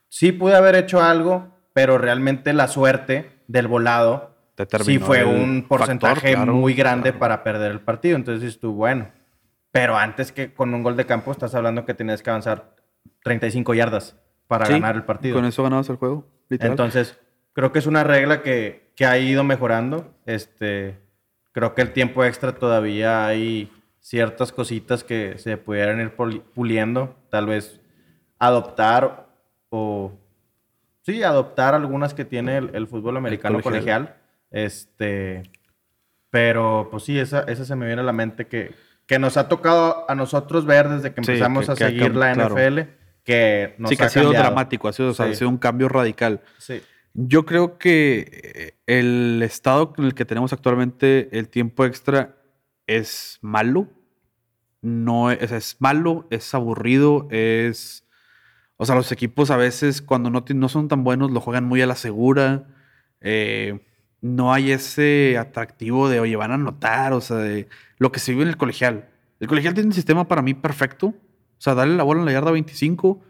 [0.07, 4.35] sí pude haber hecho algo, pero realmente la suerte del volado
[4.83, 7.19] sí fue un porcentaje factor, claro, muy grande claro.
[7.19, 8.15] para perder el partido.
[8.15, 9.09] Entonces dices tú, bueno.
[9.71, 12.75] Pero antes que con un gol de campo estás hablando que tenías que avanzar
[13.23, 15.35] 35 yardas para Sí, ganar el partido.
[15.35, 16.71] Con eso ganabas el juego, literal.
[16.71, 17.17] Entonces,
[17.53, 20.13] creo que es una regla que, que ha ido mejorando.
[20.25, 20.99] Este,
[21.53, 27.15] creo que el tiempo extra todavía hay ciertas cositas que se pudieran ir puli- puliendo.
[27.29, 27.79] Tal vez
[28.39, 29.27] adoptar
[29.69, 30.11] o...
[31.03, 34.05] Sí, adoptar algunas que tiene el, el fútbol americano colegial.
[34.07, 34.21] colegial.
[34.51, 35.43] Este,
[36.29, 38.73] pero, pues sí, esa, esa se me viene a la mente que,
[39.07, 42.15] que nos ha tocado a nosotros ver desde que Sí, empezamos que- a que seguir
[42.15, 42.55] la claro.
[42.55, 42.79] NFL,
[43.23, 44.45] que nos sí, que ha, ha sido cambiado.
[44.45, 45.31] dramático, ha sido, o sea, Sí.
[45.31, 46.41] ha sido un cambio radical.
[46.57, 46.81] Sí.
[47.13, 52.37] Yo creo que eh, el estado en el que tenemos actualmente, el tiempo extra,
[52.87, 53.87] es malo.
[54.81, 58.07] No es, es malo, es aburrido, es.
[58.81, 61.83] O sea, los equipos a veces, cuando no, no son tan buenos, lo juegan muy
[61.83, 62.65] a la segura.
[63.19, 63.79] Eh,
[64.21, 67.67] no hay ese atractivo de, oye, van a anotar, o sea, de
[67.99, 69.07] lo que se vive en el colegial.
[69.39, 71.09] El colegial tiene un sistema para mí perfecto.
[71.09, 71.15] O
[71.59, 73.21] sea, darle la bola en la yarda 25,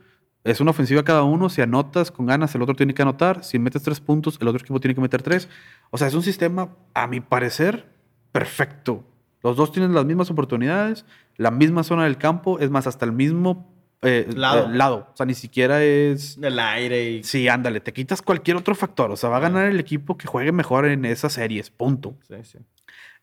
[0.46, 1.50] es una ofensiva cada uno.
[1.50, 3.44] Si anotas con ganas, el otro tiene que anotar.
[3.44, 5.50] Si metes tres puntos, el otro equipo tiene que meter tres.
[5.90, 7.92] O sea, es un sistema, a mi parecer,
[8.32, 9.04] perfecto.
[9.44, 11.04] Los dos tienen las mismas oportunidades,
[11.36, 13.71] la misma zona del campo, es más, hasta el mismo
[14.02, 14.66] eh, Lado.
[14.72, 15.08] eh, lado.
[15.14, 16.38] O sea, ni siquiera es.
[16.42, 17.24] El aire y...
[17.24, 19.12] Sí, ándale, te quitas cualquier otro factor.
[19.12, 21.70] O sea, va a ganar el equipo que juegue mejor en esas series.
[21.70, 22.16] Punto.
[22.28, 22.58] Sí, sí.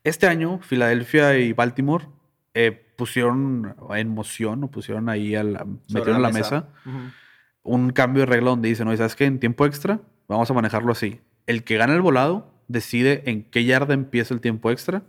[0.04, 2.06] Este año, Filadelfia y Baltimore
[2.54, 6.68] eh, pusieron en moción o pusieron ahí, a la, metieron en la mesa
[7.62, 9.24] un cambio de regla donde dicen, oye, ¿sabes qué?
[9.26, 11.20] En tiempo extra vamos a manejarlo así.
[11.46, 15.02] El que gana el volado decide en qué yarda empieza el tiempo extra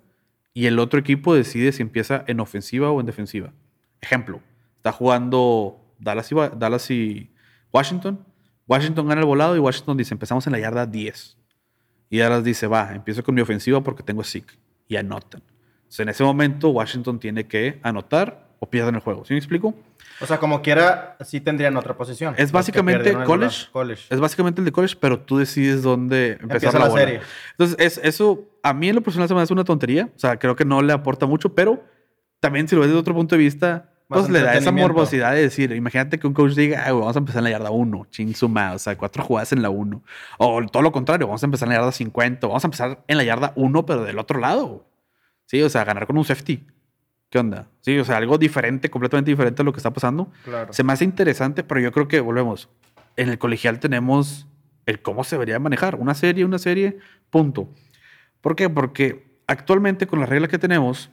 [0.53, 3.53] y el otro equipo decide si empieza en ofensiva o en defensiva.
[4.01, 4.41] Ejemplo,
[4.79, 7.29] está jugando Dallas y, Dallas y
[7.71, 8.25] Washington.
[8.67, 11.37] Washington gana el volado y Washington dice, empezamos en la yarda 10.
[12.09, 14.57] Y Dallas dice, va, empiezo con mi ofensiva porque tengo SIC.
[14.87, 15.43] Y anotan.
[15.77, 19.25] Entonces, en ese momento, Washington tiene que anotar o pierden el juego.
[19.25, 19.75] ¿Sí me explico?
[20.21, 22.33] O sea, como quiera, sí tendrían otra posición.
[22.37, 23.67] Es básicamente college.
[23.71, 24.03] college.
[24.09, 27.21] Es básicamente el de college, pero tú decides dónde empezar Empieza la, serie.
[27.51, 30.09] Entonces, es, eso a mí en lo personal se me hace una tontería.
[30.15, 31.83] O sea, creo que no le aporta mucho, pero
[32.39, 35.41] también si lo ves desde otro punto de vista, pues le da esa morbosidad de
[35.41, 38.07] decir, imagínate que un coach diga, "Ay, güey, vamos a empezar en la yarda 1,
[38.09, 40.03] ching su madre", o sea, cuatro jugadas en la 1.
[40.39, 43.17] O todo lo contrario, vamos a empezar en la yarda 50, vamos a empezar en
[43.17, 44.85] la yarda 1, pero del otro lado.
[45.45, 46.65] Sí, o sea, ganar con un safety.
[47.29, 47.67] ¿Qué onda?
[47.81, 50.31] Sí, o sea, algo diferente, completamente diferente a lo que está pasando.
[50.43, 50.73] Claro.
[50.73, 52.69] Se me hace interesante, pero yo creo que volvemos.
[53.15, 54.47] En el colegial tenemos
[54.87, 55.95] el cómo se debería manejar.
[55.95, 56.97] Una serie, una serie,
[57.29, 57.69] punto.
[58.41, 58.69] ¿Por qué?
[58.69, 61.11] Porque actualmente con la regla que tenemos,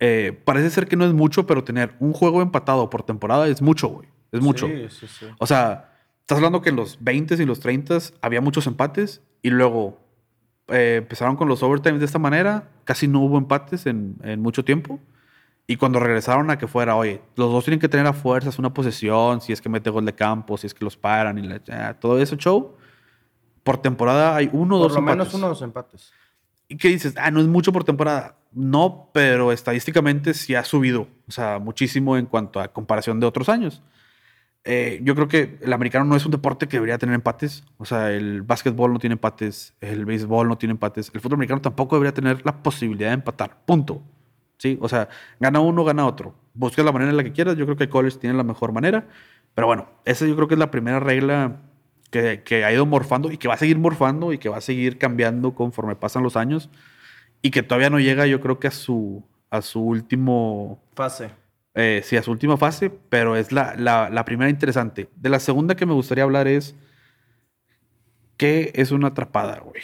[0.00, 3.60] eh, parece ser que no es mucho, pero tener un juego empatado por temporada es
[3.62, 4.08] mucho, güey.
[4.32, 4.66] Es mucho.
[4.66, 5.26] Sí, sí, sí.
[5.38, 9.50] O sea, estás hablando que en los 20 y los 30 había muchos empates y
[9.50, 9.98] luego
[10.68, 12.68] eh, empezaron con los overtimes de esta manera.
[12.84, 15.00] Casi no hubo empates en, en mucho tiempo.
[15.66, 18.72] Y cuando regresaron a que fuera, oye, los dos tienen que tener a fuerzas una
[18.74, 21.60] posesión, si es que mete gol de campo, si es que los paran y la-
[21.70, 22.74] ah, todo ese show.
[23.62, 25.34] Por temporada hay uno o Por dos lo menos empates.
[25.34, 26.12] uno o dos empates.
[26.70, 27.14] ¿Y qué dices?
[27.16, 28.36] Ah, no es mucho por temporada.
[28.52, 31.08] No, pero estadísticamente sí ha subido.
[31.26, 33.82] O sea, muchísimo en cuanto a comparación de otros años.
[34.62, 37.64] Eh, yo creo que el americano no es un deporte que debería tener empates.
[37.76, 41.10] O sea, el básquetbol no tiene empates, el béisbol no tiene empates.
[41.12, 43.64] El fútbol americano tampoco debería tener la posibilidad de empatar.
[43.66, 44.00] Punto.
[44.58, 45.08] Sí, o sea,
[45.40, 46.36] gana uno, gana otro.
[46.54, 47.56] Buscas la manera en la que quieras.
[47.56, 49.08] Yo creo que el college tiene la mejor manera.
[49.54, 51.62] Pero bueno, esa yo creo que es la primera regla
[52.10, 54.60] que, que ha ido morfando y que va a seguir morfando y que va a
[54.60, 56.70] seguir cambiando conforme pasan los años
[57.42, 60.82] y que todavía no llega yo creo que a su, a su último...
[60.94, 61.30] Fase.
[61.74, 65.08] Eh, sí, a su última fase, pero es la, la, la primera interesante.
[65.16, 66.74] De la segunda que me gustaría hablar es...
[68.36, 69.82] ¿Qué es una atrapada, güey?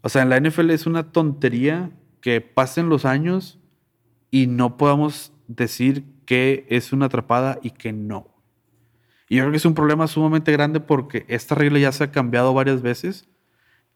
[0.00, 3.58] O sea, en la NFL es una tontería que pasen los años
[4.30, 8.33] y no podamos decir que es una atrapada y que no.
[9.28, 12.10] Y yo creo que es un problema sumamente grande porque esta regla ya se ha
[12.12, 13.28] cambiado varias veces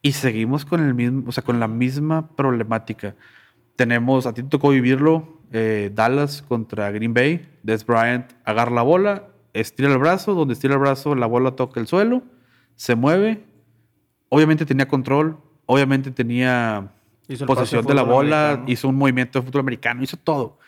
[0.01, 3.15] y seguimos con el mismo, o sea, con la misma problemática.
[3.77, 8.83] Tenemos, a ti te tocó vivirlo, eh, Dallas contra Green Bay, Des Bryant agarra la
[8.83, 12.23] bola, estira el brazo, donde estira el brazo la bola toca el suelo,
[12.77, 13.45] se mueve,
[14.29, 16.93] obviamente tenía control, obviamente tenía
[17.47, 18.73] posesión de, de la bola, americano.
[18.73, 20.59] hizo un movimiento de fútbol americano, hizo todo.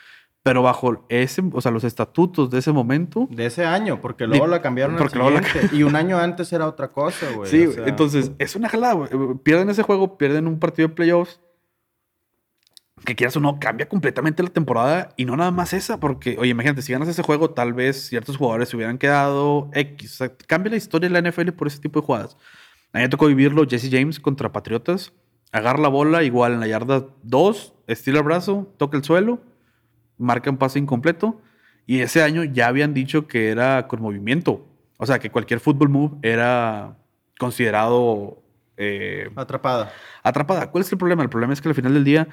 [0.42, 3.28] Pero bajo ese, o sea, los estatutos de ese momento.
[3.30, 5.74] De ese año, porque luego la cambiaron porque al siguiente, la...
[5.78, 7.50] Y un año antes era otra cosa, güey.
[7.50, 7.86] Sí, o sea...
[7.86, 9.10] entonces, es una jalada, güey.
[9.42, 11.40] Pierden ese juego, pierden un partido de playoffs.
[13.04, 15.10] Que quieras o no, cambia completamente la temporada.
[15.16, 18.38] Y no nada más esa, porque, oye, imagínate, si ganas ese juego, tal vez ciertos
[18.38, 20.12] jugadores se hubieran quedado X.
[20.12, 22.38] O sea, cambia la historia de la NFL por ese tipo de jugadas.
[22.94, 25.12] A mí me tocó vivirlo Jesse James contra Patriotas.
[25.52, 29.49] Agarra la bola, igual en la yarda 2, estira el brazo, toca el suelo
[30.20, 31.40] marca un pase incompleto.
[31.86, 34.66] Y ese año ya habían dicho que era con movimiento.
[34.96, 36.96] O sea, que cualquier fútbol move era
[37.38, 38.42] considerado...
[38.76, 39.92] Eh, atrapada.
[40.22, 40.70] Atrapada.
[40.70, 41.22] ¿Cuál es el problema?
[41.22, 42.28] El problema es que al final del día,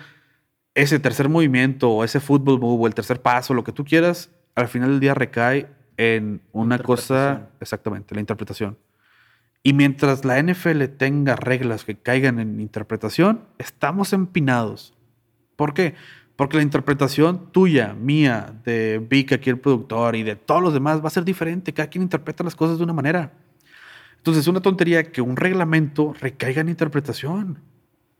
[0.76, 4.30] ese tercer movimiento o ese fútbol move o el tercer paso, lo que tú quieras,
[4.56, 7.50] al final del día recae en una cosa...
[7.60, 8.78] Exactamente, la interpretación.
[9.63, 14.93] Y mientras la NFL tenga reglas que caigan en interpretación, estamos empinados.
[15.56, 15.95] ¿Por qué?
[16.38, 21.04] Porque la interpretación tuya, mía, de Vic, aquí el productor, y de todos los demás
[21.04, 21.73] va a ser diferente.
[21.73, 23.34] Cada quien interpreta las cosas de una manera.
[24.17, 27.60] Entonces es una tontería que un reglamento recaiga en interpretación.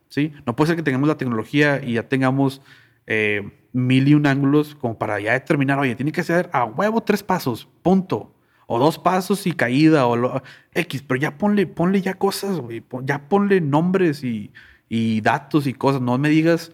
[0.10, 0.34] ¿sí?
[0.45, 2.62] No puede ser que tengamos la tecnología y ya tengamos
[3.06, 7.03] eh, mil y un ángulos como para ya determinar, oye, tiene que ser a huevo
[7.03, 8.34] tres pasos, punto.
[8.65, 10.41] O dos pasos y caída, o lo,
[10.73, 12.84] X, pero ya ponle, ponle ya cosas, güey.
[13.03, 14.51] Ya ponle nombres y,
[14.89, 16.01] y datos y cosas.
[16.01, 16.73] No me digas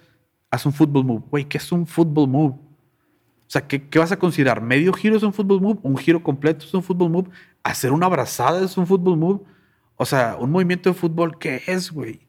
[0.53, 1.23] haz un fútbol move.
[1.31, 2.53] Güey, ¿qué es un fútbol move?
[2.53, 4.61] O sea, ¿qué, ¿qué, vas a considerar?
[4.61, 5.79] ¿Medio giro es un fútbol move?
[5.81, 7.29] ¿Un giro completo es un fútbol move?
[7.63, 9.41] ¿Hacer una abrazada es un fútbol move?
[9.95, 12.19] O sea, un movimiento de fútbol, ¿qué es, güey?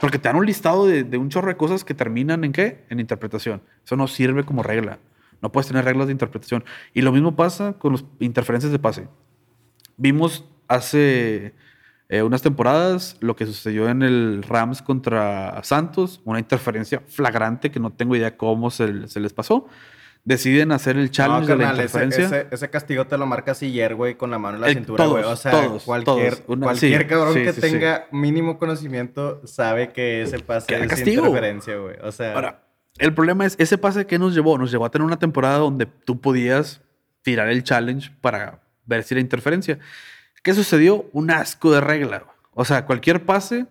[0.00, 2.84] Porque te dan un listado de, de, un chorro de cosas que terminan en qué?
[2.90, 3.62] En interpretación.
[3.84, 4.98] Eso no sirve como regla.
[5.40, 6.64] No puedes tener reglas de interpretación.
[6.92, 9.08] Y lo mismo pasa con las interferencias de pase.
[9.96, 11.54] Vimos hace
[12.12, 17.78] eh, unas temporadas, lo que sucedió en el Rams contra Santos, una interferencia flagrante que
[17.78, 19.68] no tengo idea cómo se, se les pasó.
[20.24, 22.24] Deciden hacer el challenge no, de la interferencia.
[22.24, 24.74] Ese, ese, ese, castigo te lo marca Siller, güey, con la mano en la el,
[24.74, 25.22] cintura, güey.
[25.22, 26.48] O sea, todos, cualquier, todos.
[26.48, 30.88] Una, cualquier sí, cabrón sí, que sí, tenga mínimo conocimiento sabe que ese pase es
[30.88, 31.26] castigo.
[31.26, 31.94] interferencia, güey.
[32.02, 32.34] O sea...
[32.34, 32.64] Ahora,
[32.98, 35.86] el problema es, ese pase que nos llevó, nos llevó a tener una temporada donde
[35.86, 36.82] tú podías
[37.22, 39.78] tirar el challenge para ver si era interferencia.
[40.42, 41.06] ¿Qué sucedió?
[41.12, 42.24] Un asco de regla.
[42.54, 43.66] O sea, cualquier pase,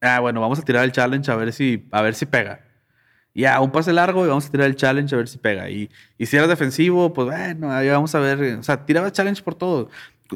[0.00, 2.60] ah, bueno, vamos a tirar el challenge a ver si, a ver si pega.
[3.34, 5.70] Ya, un pase largo y vamos a tirar el challenge a ver si pega.
[5.70, 8.58] Y, y si eras defensivo, pues bueno, ahí vamos a ver.
[8.58, 9.88] O sea, tiraba challenge por todo.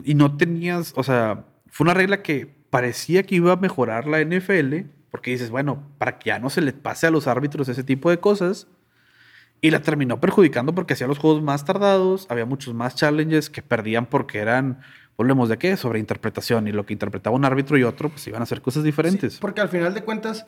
[0.05, 4.21] Y no tenías, o sea, fue una regla que parecía que iba a mejorar la
[4.23, 7.85] NFL, porque dices, bueno, para que ya no se les pase a los árbitros ese
[7.85, 8.67] tipo de cosas.
[9.63, 13.63] Y la terminó perjudicando porque hacía los juegos más tardados, había muchos más challenges que
[13.63, 14.81] perdían porque eran
[15.17, 15.77] Volvemos de qué?
[15.77, 16.69] Sobre interpretación.
[16.69, 19.35] Y lo que interpretaba un árbitro y otro, pues iban a hacer cosas diferentes.
[19.35, 20.47] Sí, porque al final de cuentas,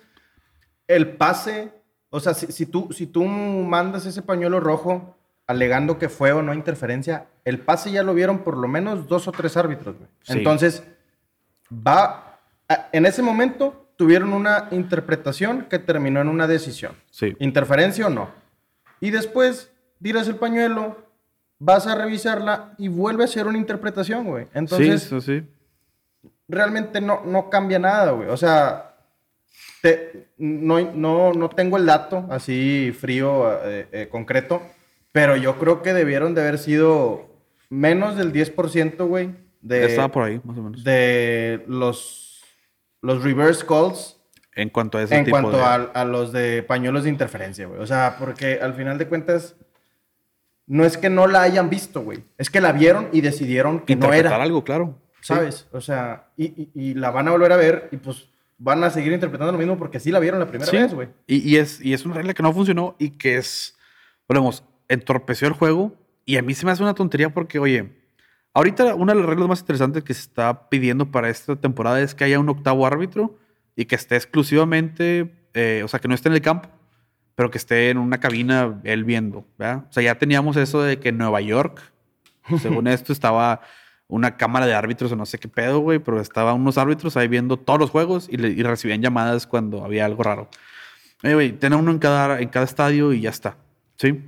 [0.86, 1.72] el pase,
[2.10, 5.16] o sea, si, si, tú, si tú mandas ese pañuelo rojo
[5.46, 9.26] alegando que fue o no interferencia, el pase ya lo vieron por lo menos dos
[9.26, 9.96] o tres árbitros.
[10.22, 10.34] Sí.
[10.34, 10.84] Entonces,
[11.72, 12.38] va,
[12.92, 16.92] en ese momento tuvieron una interpretación que terminó en una decisión.
[17.10, 17.34] Sí.
[17.40, 18.30] Interferencia o no.
[19.00, 19.72] Y después
[20.02, 21.07] tiras el pañuelo,
[21.58, 24.46] vas a revisarla y vuelve a ser una interpretación, güey.
[24.54, 25.42] Entonces, sí, eso sí.
[26.46, 28.28] realmente no, no cambia nada, güey.
[28.28, 28.96] O sea,
[29.82, 34.62] te, no, no, no tengo el dato así frío, eh, eh, concreto,
[35.12, 37.28] pero yo creo que debieron de haber sido
[37.68, 39.34] menos del 10%, güey.
[39.60, 40.84] De, Estaba por ahí, más o menos.
[40.84, 42.42] De los,
[43.02, 44.16] los reverse calls.
[44.54, 45.62] En cuanto a ese en tipo cuanto de...
[45.62, 47.80] a, a los de pañuelos de interferencia, güey.
[47.80, 49.54] O sea, porque al final de cuentas
[50.68, 52.24] no es que no la hayan visto, güey.
[52.36, 54.40] Es que la vieron y decidieron que no era.
[54.40, 54.98] algo, claro.
[55.20, 55.56] ¿Sabes?
[55.56, 55.64] Sí.
[55.72, 58.90] O sea, y, y, y, la van a volver a ver y pues van a
[58.90, 60.76] seguir interpretando lo mismo porque sí la vieron la primera sí.
[60.76, 61.08] vez, güey.
[61.26, 63.76] Y, y, es, y es una regla que no funcionó y que es,
[64.28, 65.94] volvemos, entorpeció el juego.
[66.24, 67.98] Y a mí se me hace una tontería porque, oye,
[68.58, 72.16] Ahorita una de las reglas más interesantes que se está pidiendo para esta temporada es
[72.16, 73.38] que haya un octavo árbitro
[73.76, 76.68] y que esté exclusivamente, eh, o sea, que no esté en el campo,
[77.38, 79.84] pero que esté en una cabina él viendo, ¿verdad?
[79.88, 81.80] O sea, ya teníamos eso de que en Nueva York,
[82.60, 83.60] según esto, estaba
[84.08, 87.28] una cámara de árbitros o no sé qué pedo, güey, pero estaban unos árbitros ahí
[87.28, 90.48] viendo todos los juegos y, le- y recibían llamadas cuando había algo raro.
[91.22, 93.56] Oye, güey, tener uno en cada, en cada estadio y ya está,
[93.98, 94.20] ¿sí?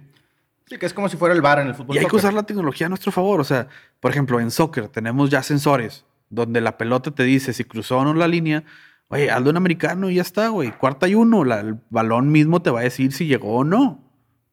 [0.67, 1.97] Sí, que es como si fuera el bar en el fútbol.
[1.97, 2.19] Y hay que soccer.
[2.21, 3.41] usar la tecnología a nuestro favor.
[3.41, 3.67] O sea,
[3.99, 8.05] por ejemplo, en soccer tenemos ya sensores donde la pelota te dice si cruzó o
[8.05, 8.63] no la línea.
[9.13, 10.71] Oye, hazlo en americano y ya está, güey.
[10.71, 11.45] Cuarta y uno.
[11.45, 14.03] la- el balón mismo te va a decir si llegó o no.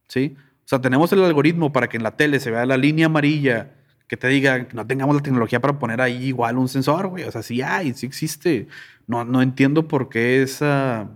[0.07, 0.35] ¿Sí?
[0.65, 3.71] O sea, tenemos el algoritmo para que en la tele se vea la línea amarilla,
[4.07, 7.23] que te diga que no tengamos la tecnología para poner ahí igual un sensor, güey.
[7.25, 8.67] O sea, sí hay, sí existe.
[9.05, 11.09] No, no entiendo por qué esa.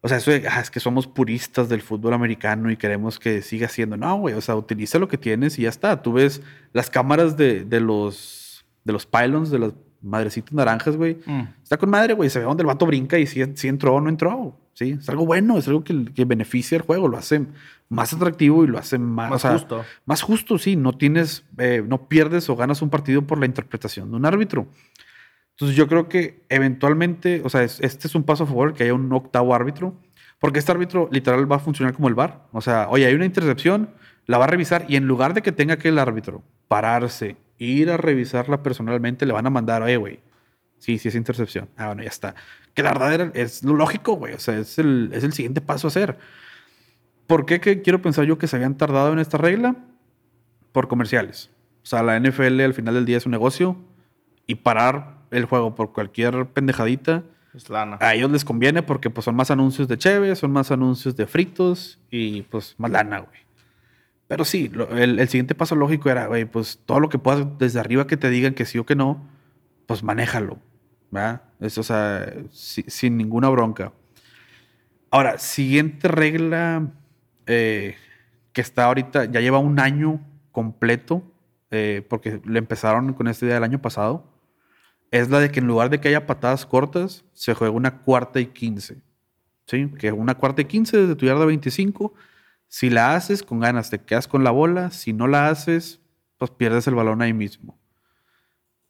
[0.00, 3.42] O sea, eso de, "Ah, es que somos puristas del fútbol americano y queremos que
[3.42, 3.96] siga siendo.
[3.96, 6.02] No, güey, o sea, utiliza lo que tienes y ya está.
[6.02, 6.40] Tú ves
[6.72, 9.72] las cámaras de, de los, de los pylons, de las
[10.02, 11.18] madrecitas naranjas, güey.
[11.26, 11.42] Mm.
[11.62, 12.30] Está con madre, güey.
[12.30, 14.56] Se ve donde el vato brinca y si, si entró o no entró.
[14.74, 17.44] Sí, es algo bueno, es algo que, que beneficia el juego, lo hace
[17.88, 19.84] más atractivo y lo hace más, Más o sea, justo.
[20.06, 20.76] Más justo, sí.
[20.76, 24.68] No tienes, eh, no pierdes o ganas un partido por la interpretación de un árbitro.
[25.52, 28.84] Entonces yo creo que eventualmente, o sea, es- este es un paso a favor que
[28.84, 29.96] haya un octavo árbitro,
[30.38, 32.46] porque este árbitro literal va a funcionar como el VAR.
[32.52, 33.90] O sea, oye, hay una intercepción,
[34.26, 37.90] la va a revisar y en lugar de que tenga que el árbitro pararse, ir
[37.90, 40.20] a revisarla personalmente, le van a mandar, oye, güey,
[40.78, 41.68] sí, sí es intercepción.
[41.76, 42.34] Ah, bueno, ya está.
[42.74, 44.34] Que la verdad era- es lo lógico, güey.
[44.34, 46.18] O sea, es el, es el siguiente paso a hacer.
[47.26, 49.76] ¿Por qué que quiero pensar yo que se habían tardado en esta regla?
[50.72, 51.50] Por comerciales.
[51.82, 53.76] O sea, la NFL al final del día es un negocio
[54.46, 57.22] y parar el juego por cualquier pendejadita,
[57.54, 57.98] Es lana.
[58.00, 61.26] a ellos les conviene porque pues son más anuncios de cheve, son más anuncios de
[61.26, 63.40] fritos y pues más lana, güey.
[64.28, 68.06] Pero sí, el, siguiente paso lógico era, güey, pues todo lo que puedas desde arriba
[68.06, 69.26] que te digan que sí o que no,
[69.86, 70.58] pues manéjalo,
[71.10, 71.42] ¿verdad?
[71.60, 73.92] Eso, o sea, si- sin ninguna bronca.
[75.10, 76.90] Ahora, siguiente regla
[77.46, 77.96] eh,
[78.52, 80.20] que está ahorita, ya lleva un año
[80.52, 81.22] completo,
[81.70, 84.24] eh, porque le empezaron con esta idea el año pasado,
[85.10, 88.40] es la de que en lugar de que haya patadas cortas, se juega una cuarta
[88.40, 88.98] y quince.
[89.66, 89.90] ¿Sí?
[89.98, 92.12] Que una cuarta y quince desde tu yarda 25.
[92.68, 94.90] Si la haces, con ganas te quedas con la bola.
[94.90, 96.00] Si no la haces,
[96.36, 97.78] pues pierdes el balón ahí mismo.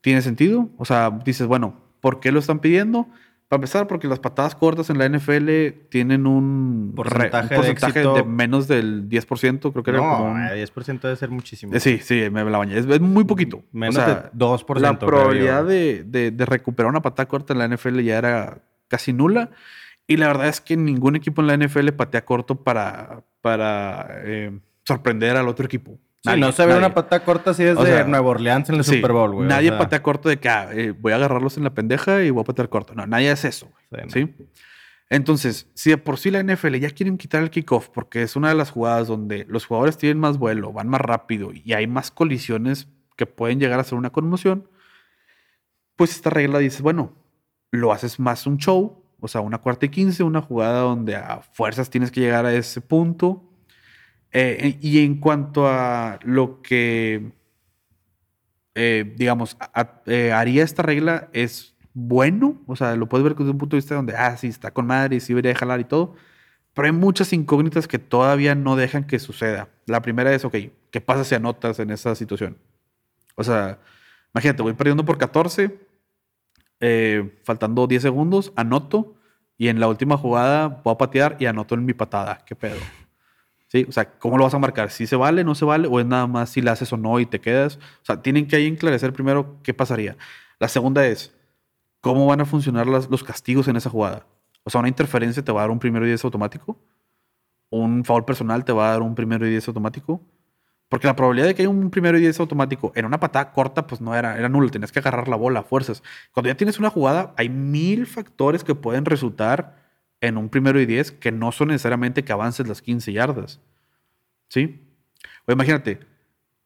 [0.01, 0.69] ¿Tiene sentido?
[0.79, 3.09] O sea, dices, bueno, ¿por qué lo están pidiendo?
[3.49, 8.01] Para empezar, porque las patadas cortas en la NFL tienen un Porcentaje de un porcentaje
[8.01, 8.15] éxito.
[8.15, 11.73] de menos del 10%, creo que era como No, un- eh, 10% debe ser muchísimo.
[11.75, 12.77] Eh, Sí, sí, me la bañé.
[12.79, 13.63] Es, es muy poquito.
[13.73, 14.81] Menos o sea, de 2%.
[14.83, 18.59] la probabilidad de- de recuperar una patada corta en la NFL ya era
[18.89, 19.51] casi nula.
[20.07, 24.59] Y la verdad es que ningún equipo en la NFL patea corto para, para eh,
[24.85, 25.99] sorprender al otro equipo.
[26.25, 26.79] Sí, no se ve nadie.
[26.87, 29.47] una patada corta así desde O sea, Nueva Orleans en el Sí, Super Bowl, güey.
[29.47, 32.23] o Nadie sea, patea corto de que ah, eh, voy a agarrarlos en la pendeja
[32.25, 32.95] y voy a patear corto.
[32.95, 33.71] No, nadie hace eso.
[33.91, 34.05] güey.
[34.11, 34.35] Sí, ¿Sí?
[35.11, 38.49] Entonces, si de por sí la NFL ya quieren quitar el kickoff porque es una
[38.51, 42.11] de las jugadas donde los jugadores tienen más vuelo, van más rápido y hay más
[42.11, 44.69] colisiones que pueden llegar a ser una conmoción,
[45.97, 47.15] pues esta regla dice, bueno,
[47.71, 51.41] lo haces más un show, o sea, una cuarta y quince, una jugada donde a
[51.53, 53.45] fuerzas tienes que llegar a ese punto.
[54.33, 57.33] Eh, y en cuanto a lo que,
[58.75, 63.51] eh, digamos, a- eh, haría esta regla es bueno, o sea, lo puedes ver desde
[63.51, 65.85] un punto de vista donde, ah, sí, está con madre y sí debería jalar y
[65.85, 66.15] todo,
[66.75, 69.69] pero hay muchas incógnitas que todavía no dejan que suceda.
[69.87, 70.57] La primera es, ok,
[70.93, 72.59] ¿qué pasa si anotas en esa situación?
[73.37, 73.81] O sea,
[74.35, 75.79] imagínate, voy perdiendo por 14,
[76.81, 79.15] eh, faltando 10 segundos, anoto
[79.57, 82.39] y en la última jugada voy a patear y anoto en mi patada.
[82.47, 82.77] ¿Qué pedo?
[83.69, 84.91] Sí, o sea, ¿cómo lo vas a marcar?
[84.91, 85.89] ¿Si se vale, no se vale?
[85.91, 87.77] ¿O es nada más si la haces o no y te quedas?
[87.77, 90.17] O sea, tienen que ahí enclarecer primero qué pasaría.
[90.59, 91.35] La segunda es,
[92.01, 94.25] ¿cómo van a funcionar las- los castigos en esa jugada?
[94.65, 96.79] O sea, una interferencia te va a dar un primero y diez automático.
[97.71, 100.23] Un foul personal te va a dar un primero y diez automático.
[100.89, 103.87] Porque la probabilidad de que haya un primero y diez automático en una patada corta,
[103.87, 104.71] pues no era, era nulo.
[104.71, 106.03] Tenías que agarrar la bola a fuerzas.
[106.33, 109.77] Cuando ya tienes una jugada, hay mil factores que pueden resultar
[110.21, 113.61] en un primero y diez que no son necesariamente que avances las 15 yardas.
[114.49, 114.81] ¿Sí?
[115.47, 116.01] O imagínate,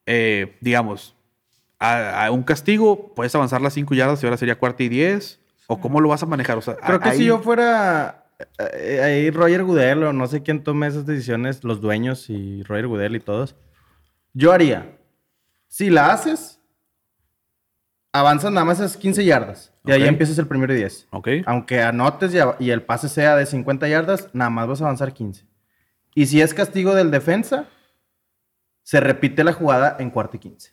[0.06, 1.16] eh, digamos,
[1.78, 5.40] a, a un castigo puedes avanzar las 5 yardas y ahora sería cuarta y 10.
[5.66, 6.58] ¿O cómo lo vas a manejar?
[6.58, 8.24] O sea, Creo que ahí- si yo fuera
[8.78, 12.86] eh, ahí Roger Goodell o no sé quién tome esas decisiones, los dueños y Roger
[12.86, 13.54] Goodell y todos,
[14.34, 14.98] yo haría,
[15.68, 16.60] si la haces,
[18.12, 20.08] avanzas nada más esas 15 yardas y ahí Ok.
[20.08, 21.08] empiezas el primero y 10.
[21.10, 21.28] Ok.
[21.46, 25.12] Aunque anotes y, y el pase sea de 50 yardas, nada más vas a avanzar
[25.12, 25.46] 15.
[26.14, 27.68] Y si es castigo del defensa,
[28.82, 30.72] se repite la jugada en cuarto y 15.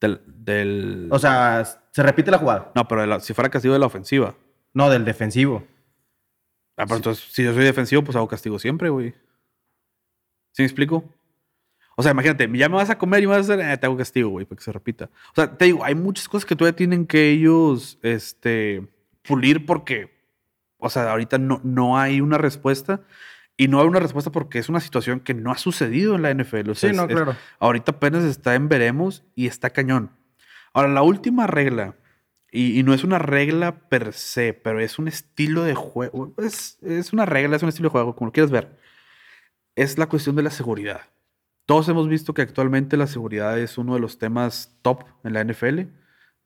[0.00, 2.72] Del, del- O sea, se repite la jugada.
[2.74, 4.34] No, pero la- si fuera castigo de la ofensiva.
[4.72, 5.64] No, del defensivo.
[6.78, 9.12] Ah, pero entonces, si yo soy defensivo, pues hago castigo siempre, güey.
[10.52, 11.04] ¿Sí me explico?
[11.98, 13.86] O sea, imagínate, ya me vas a comer y me vas a hacer, eh, te
[13.86, 15.06] hago castigo, güey, para que se repita.
[15.32, 18.86] O sea, te digo, hay muchas cosas que todavía tienen que ellos, este,
[19.22, 20.14] pulir porque,
[20.78, 23.00] o sea, ahorita no, no hay una respuesta.
[23.58, 26.30] Y no hay una respuesta porque es una situación que no ha sucedido en la
[26.34, 26.72] NFL.
[26.72, 27.34] O sea, Sí, no, es- es- claro.
[27.58, 30.10] ahorita apenas está en veremos y está cañón.
[30.74, 31.94] Ahora, la última regla,
[32.52, 36.34] y, y no es una regla per se, pero es un estilo de juego.
[36.36, 38.76] Es, es una regla, es un estilo de juego, como lo quieras ver.
[39.74, 41.00] Es la cuestión de la seguridad.
[41.66, 45.44] Todos hemos visto que actualmente la seguridad es uno de los temas top en la
[45.44, 45.80] NFL.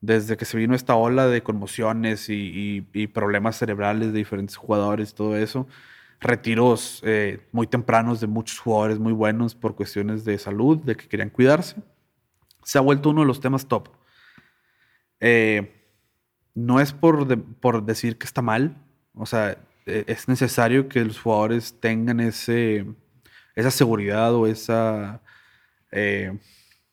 [0.01, 2.81] Desde que se vino esta ola de conmociones y,
[3.13, 5.69] problemas cerebrales de diferentes jugadores todo eso.
[6.21, 11.07] Retiros eh, muy tempranos de muchos jugadores muy buenos por cuestiones de salud, de que
[11.07, 11.77] querían cuidarse.
[12.65, 13.91] Se ha vuelto uno de los temas top.
[15.21, 15.85] Eh,
[16.55, 18.77] no es por, por decir que está mal.
[19.15, 22.87] O sea, eh, es necesario que los jugadores tengan ese,
[23.55, 25.21] esa seguridad o esa...
[25.91, 26.39] eh,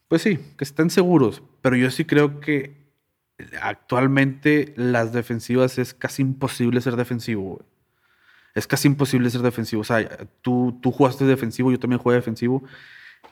[0.08, 1.44] pues sí, que estén seguros.
[1.62, 2.76] Pero yo sí creo que
[3.62, 7.62] actualmente las defensivas es casi imposible ser defensivo.
[8.56, 9.82] Es casi imposible ser defensivo.
[9.82, 10.08] O sea,
[10.42, 12.64] tú, tú jugaste defensivo, yo también jugué defensivo.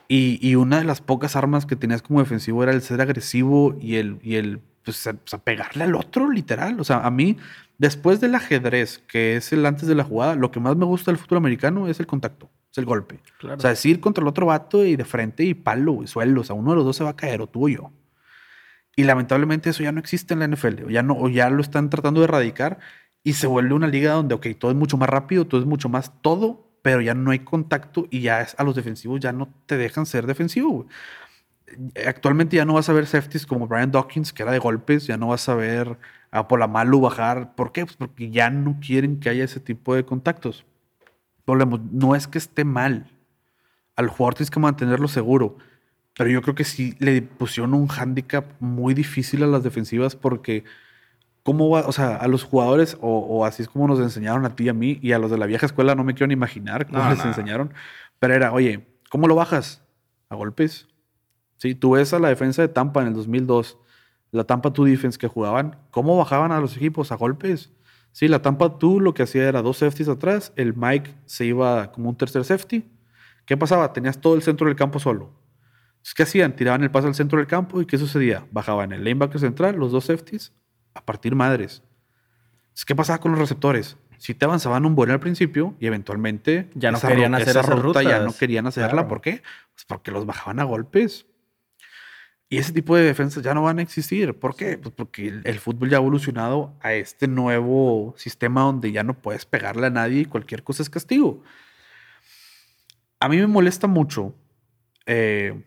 [0.08, 3.76] Y, y una de las pocas armas que tenías como defensivo era el ser agresivo
[3.80, 6.78] y el, y el pues, a pegarle al otro, literal.
[6.78, 7.38] O sea, a mí,
[7.78, 11.10] después del ajedrez, que es el antes de la jugada, lo que más me gusta
[11.10, 13.20] del fútbol americano es el contacto, es el golpe.
[13.38, 13.56] Claro.
[13.56, 16.42] O sea, es ir contra el otro vato y de frente y palo y suelo.
[16.42, 17.92] O sea, uno de los dos se va a caer, o tú o yo.
[18.94, 20.84] Y lamentablemente eso ya no existe en la NFL.
[20.86, 22.78] O ya, no, o ya lo están tratando de erradicar
[23.22, 25.88] y se vuelve una liga donde, ok, todo es mucho más rápido, todo es mucho
[25.88, 29.48] más todo, pero ya no hay contacto y ya es- a los defensivos ya no
[29.66, 30.86] te dejan ser defensivo.
[32.06, 35.16] Actualmente ya no vas a ver safeties como Brian Dawkins, que era de golpes, ya
[35.16, 35.98] no vas a ver
[36.30, 37.54] a Polamalu bajar.
[37.56, 37.84] ¿Por qué?
[37.84, 40.64] Pues porque ya no quieren que haya ese tipo de contactos.
[41.46, 43.10] Volvemos, no es que esté mal.
[43.94, 45.56] Al jugador tienes que mantenerlo seguro.
[46.16, 50.64] Pero yo creo que sí le pusieron un hándicap muy difícil a las defensivas porque
[51.42, 54.56] cómo va, o sea, a los jugadores, o, o así es como nos enseñaron a
[54.56, 56.32] ti y a mí, y a los de la vieja escuela no me quiero ni
[56.34, 57.26] imaginar cómo No, les no.
[57.26, 57.72] enseñaron.
[58.18, 59.82] Pero era, oye, ¿cómo lo bajas?
[60.30, 60.88] A golpes.
[61.58, 63.78] Sí, tú ves a la defensa de Tampa en el 2002,
[64.32, 67.12] la Tampa 2 Defense que jugaban, ¿cómo bajaban a los equipos?
[67.12, 67.70] A golpes.
[68.16, 71.92] Sí, la Tampa 2 lo que hacía era dos safeties atrás, el Mike se iba
[71.92, 72.82] como un tercer safety.
[73.44, 73.92] ¿Qué pasaba?
[73.92, 75.34] Tenías todo el centro del campo solo.
[75.96, 76.56] Entonces, ¿Qué hacían?
[76.56, 78.46] Tiraban el pase al centro del campo y ¿qué sucedía?
[78.52, 80.54] Bajaban el linebacker central, los dos safeties,
[80.94, 81.82] a partir madres.
[82.68, 83.98] Entonces, ¿Qué pasaba con los receptores?
[84.16, 87.48] Si te avanzaban un buen al principio y eventualmente Ya no esa querían ru- hacer
[87.58, 88.92] esa ruta ya no querían hacerla.
[88.92, 89.08] Claro.
[89.08, 89.42] ¿Por qué?
[89.74, 91.26] Pues porque los bajaban a golpes.
[92.48, 94.38] Y ese tipo de defensas ya no van a existir.
[94.38, 94.78] ¿Por qué?
[94.78, 99.14] Pues porque el, el fútbol ya ha evolucionado a este nuevo sistema donde ya no
[99.14, 101.42] puedes pegarle a nadie y cualquier cosa es castigo.
[103.18, 104.32] A mí me molesta mucho
[105.06, 105.60] eh,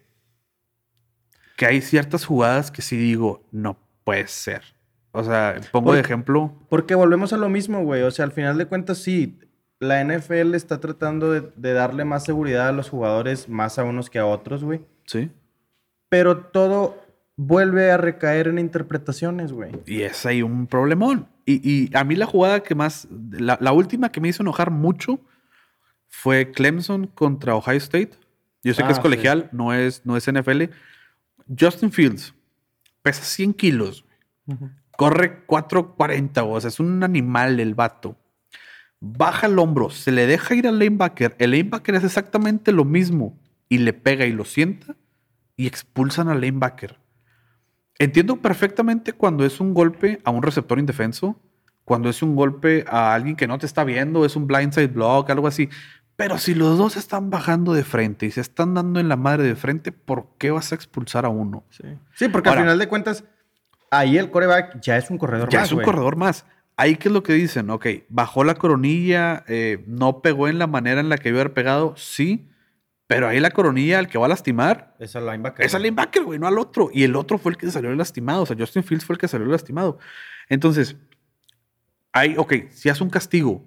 [1.57, 4.63] que hay ciertas jugadas que sí digo, no puede ser.
[5.11, 8.03] O sea, pongo de ejemplo, Porque volvemos a lo mismo, güey.
[8.03, 9.39] O sea, al final de cuentas, sí,
[9.79, 14.09] la NFL está tratando de, de darle más seguridad a los jugadores, más a unos
[14.09, 14.81] que a otros, güey.
[15.05, 15.31] ¿sí?
[16.09, 17.01] Pero todo
[17.35, 19.71] vuelve a recaer en interpretaciones, güey.
[19.85, 21.27] Y es ahí un problemón.
[21.45, 24.71] Y, y a mí la jugada que más, la, la última que me hizo enojar
[24.71, 25.19] mucho
[26.07, 28.11] fue Clemson contra Ohio State.
[28.63, 29.01] Yo sé que Ah, es sí.
[29.01, 30.63] colegial, no, es, no es NFL.
[31.57, 32.33] Justin Fields
[33.01, 34.03] pesa 100 kilos,
[34.97, 38.17] corre 4.40, o sea, es un animal el vato.
[38.99, 41.35] Baja el hombro, se le deja ir al lanebacker.
[41.39, 43.39] El lanebacker es exactamente lo mismo
[43.69, 44.95] y le pega y lo sienta
[45.59, 46.97] y expulsan al lanebacker.
[47.97, 51.37] Entiendo perfectamente cuando es un golpe a un receptor indefenso,
[51.83, 55.29] cuando es un golpe a alguien que no te está viendo, es un blindside block,
[55.29, 55.67] algo así.
[56.15, 59.43] Pero si los dos están bajando de frente y se están dando en la madre
[59.43, 61.65] de frente, ¿por qué vas a expulsar a uno?
[61.71, 61.83] Sí.
[62.15, 63.25] Sí, porque Ahora- al final de cuentas,
[63.91, 66.45] ahí el coreback ya es un corredor Ya más, es un corredor más.
[66.77, 70.67] Ahí qué es lo que dicen, ok, bajó la coronilla, eh, no pegó en la
[70.67, 72.47] manera en la que iba a haber pegado, sí,
[73.09, 75.65] pero ahí la coronilla, al que va a lastimar, Es al linebacker.
[75.65, 76.91] es al linebacker, güey, no al otro.
[76.93, 79.27] Y el otro fue el que salió lastimado, o sea, Justin Fields fue el que
[79.27, 79.97] salió lastimado.
[80.47, 80.95] Entonces,
[82.11, 83.65] hay, ok, si hace un castigo,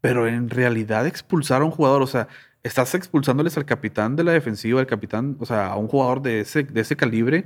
[0.00, 2.26] pero en realidad expulsar a un jugador, o sea,
[2.64, 6.40] estás expulsándoles al capitán de la defensiva, al capitán, o sea, a un jugador de
[6.40, 7.44] ese, de ese calibre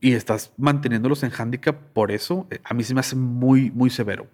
[0.00, 3.90] y estás manteniéndolos en handicap por eso, eh, a mí se me hace muy, muy
[3.90, 4.26] severo.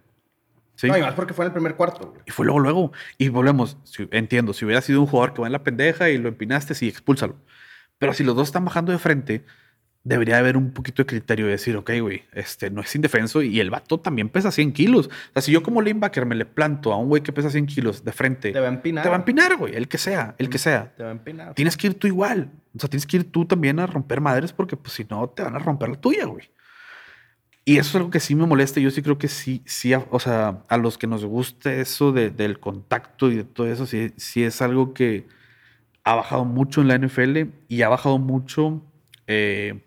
[0.81, 0.87] ¿Sí?
[0.89, 2.22] No, y más porque fue en el primer cuarto, güey.
[2.26, 2.93] Y fue luego, luego.
[3.18, 6.16] Y volvemos, si- entiendo, si hubiera sido un jugador que va en la pendeja y
[6.16, 7.37] lo empinaste, sí, expúlsalo.
[7.99, 9.45] Pero si los dos están bajando de frente,
[10.05, 13.61] debería haber un poquito de criterio de decir, ok, güey, este no es indefenso y
[13.61, 15.09] el vato también pesa 100 kilos.
[15.09, 17.66] O sea, si yo como linebacker me le planto a un güey que pesa 100
[17.66, 19.03] kilos de frente, Te va a empinar.
[19.03, 20.95] te va a empinar, güey, el que sea, el que sea.
[20.97, 21.53] Te va a empinar.
[21.53, 22.51] Tienes que ir tú igual.
[22.74, 25.43] O sea, tienes que ir tú también a romper madres porque pues si no te
[25.43, 26.49] van a romper la tuya, güey.
[27.64, 28.80] Y eso es algo que sí me molesta.
[28.80, 32.12] Yo sí creo que sí, sí, a- o sea, a los que nos guste eso
[32.12, 35.26] de- del contacto y de todo eso, sí, sí es algo que
[36.04, 38.82] ha bajado mucho en la NFL y ha bajado mucho
[39.28, 39.82] eh,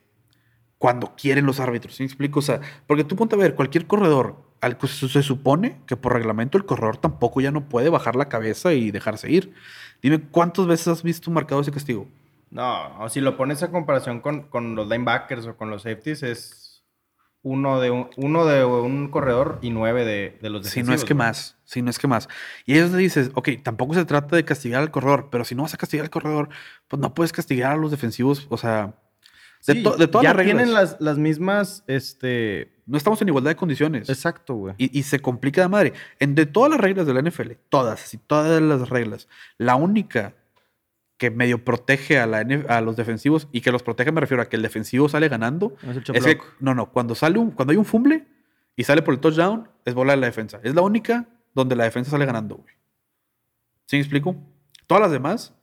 [0.79, 1.95] cuando quieren los árbitros.
[1.95, 2.39] ¿Sí me explico?
[2.39, 6.13] O sea, porque tú ponte a ver, cualquier corredor, al que se supone que por
[6.13, 9.53] reglamento el corredor tampoco ya no puede bajar la cabeza y dejarse ir.
[10.01, 12.07] Dime, ¿cuántas veces has visto marcado ese castigo?
[12.49, 16.21] No, o si lo pones a comparación con, con los linebackers o con los safeties,
[16.23, 16.62] es
[17.43, 20.95] uno de un, uno de un corredor y nueve de, de los Si no defensivos.
[21.01, 21.27] es que güey.
[21.27, 22.29] más, si no es que más.
[22.65, 25.63] Y ellos le dices, ok, tampoco se trata de castigar al corredor, pero si no
[25.63, 26.49] vas a castigar al corredor,
[26.87, 28.95] pues no puedes castigar a los defensivos, o sea,
[29.67, 30.55] de, Sí, to- de todas ya las reglas.
[30.57, 32.71] tienen las, las mismas, este...
[32.85, 34.09] No estamos en igualdad de condiciones.
[34.09, 34.75] Exacto, güey.
[34.77, 35.93] Y, y se complica de madre.
[36.19, 40.33] En, de todas las reglas de la NFL, todas, así, todas las reglas, la única
[41.23, 44.49] que medio protege a, la, a los defensivos y que los protege me refiero a
[44.49, 45.73] que el defensivo sale ganando.
[45.81, 48.25] No es Es que, no, no, cuando sale un, cuando hay un fumble
[48.75, 50.59] y sale por el touchdown, es bola de la defensa.
[50.63, 52.75] Es la única donde la defensa sale ganando, güey.
[53.85, 54.35] ¿Sí me explico?
[54.85, 55.53] Todas las demás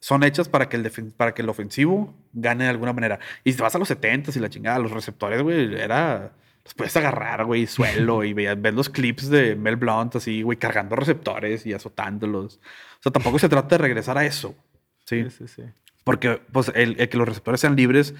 [0.00, 3.20] son hechas para que el, para que el ofensivo gane de alguna manera.
[3.44, 6.32] Y si te vas a los 70 y la chingada, los receptores, güey, era.
[6.64, 10.58] Los puedes agarrar, güey, suelo y veías, ves los clips de Mel Blount así, güey,
[10.58, 12.56] cargando receptores y azotándolos.
[12.98, 14.56] O sea, tampoco se trata de regresar a eso.
[15.06, 15.24] Sí.
[15.24, 15.62] Sí, sí, sí.
[16.04, 18.14] Porque pues, el, el que los receptores sean libres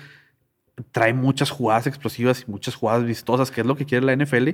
[0.93, 4.51] trae muchas jugadas explosivas y muchas jugadas vistosas, que es lo que quiere la NFL.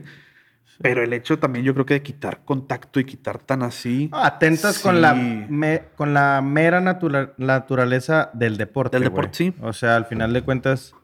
[0.81, 4.09] Pero el hecho también yo creo que de quitar contacto y quitar tan así...
[4.13, 4.83] Ah, atentas Sí.
[4.83, 8.97] con, la me- con la mera natura- naturaleza del deporte.
[8.97, 9.55] Del deporte, sí.
[9.61, 10.95] O sea, al final de cuentas,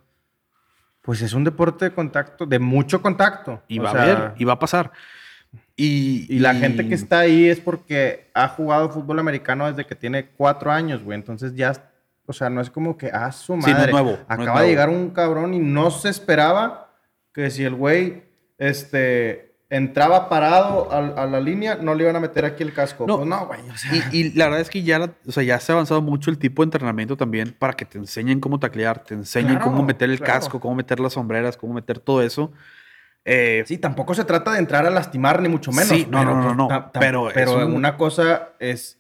[1.03, 3.63] pues es un deporte de contacto, de mucho contacto.
[3.69, 4.93] Y O va sea, a haber, y va a pasar.
[5.81, 9.95] Y, Y la gente que está ahí es porque ha jugado fútbol americano desde que
[9.95, 11.17] tiene cuatro años, güey.
[11.17, 11.73] Entonces ya,
[12.27, 13.75] o sea, no es como que, ah, su Sí, madre.
[13.75, 14.59] no es nuevo, no es Acaba nuevo.
[14.61, 16.91] de llegar un cabrón y no se esperaba
[17.33, 18.25] que si el güey,
[18.59, 23.07] este, entraba parado a, a la línea, no le iban a meter aquí el casco.
[23.07, 23.19] No.
[23.19, 23.61] Pues no, güey.
[23.71, 26.03] O sea, Y, y la verdad es que ya, o sea, ya se ha avanzado
[26.03, 29.65] mucho el tipo de entrenamiento también para que te enseñen cómo taclear, te enseñen Claro,
[29.67, 30.33] cómo meter el claro.
[30.41, 32.51] casco, cómo meter las sombreras, cómo meter todo eso.
[33.25, 35.89] Eh, Sí, tampoco se trata de entrar a lastimar, ni mucho menos.
[35.89, 38.97] Sí, no, no, no, no, pero pero un- una cosa es.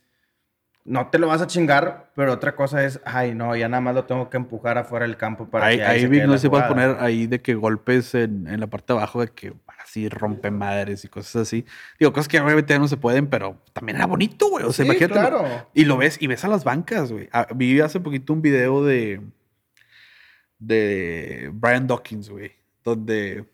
[0.84, 3.94] No te lo vas a chingar, pero otra cosa es, ay, no, ya nada más
[3.94, 6.32] lo tengo que empujar afuera del campo para ahí que ahí se vi- quede no
[6.32, 6.68] la puedes jugada.
[6.68, 9.52] poner ahí de que golpes en, en la parte de abajo de que
[9.84, 11.66] así rompe madres y cosas así.
[11.98, 14.64] Digo, cosas que obviamente ya no se pueden, pero también era bonito, güey.
[14.64, 15.20] O sea, Sí, imagínate.
[15.20, 15.44] claro.
[15.74, 17.28] Y lo ves, y ves a las bancas, güey.
[17.32, 19.20] Ah, Vi hace poquito un video de.
[20.58, 22.52] de Brian Dawkins, güey.
[22.84, 23.44] Donde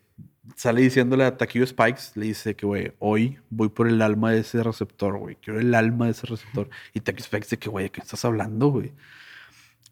[0.55, 4.39] sale diciéndole a Takio Spikes, le dice que, güey, hoy voy por el alma de
[4.39, 5.35] ese receptor, güey.
[5.37, 6.69] Quiero el alma de ese receptor.
[6.93, 8.93] Y Takio Spikes dice que, güey, ¿de qué estás hablando, güey?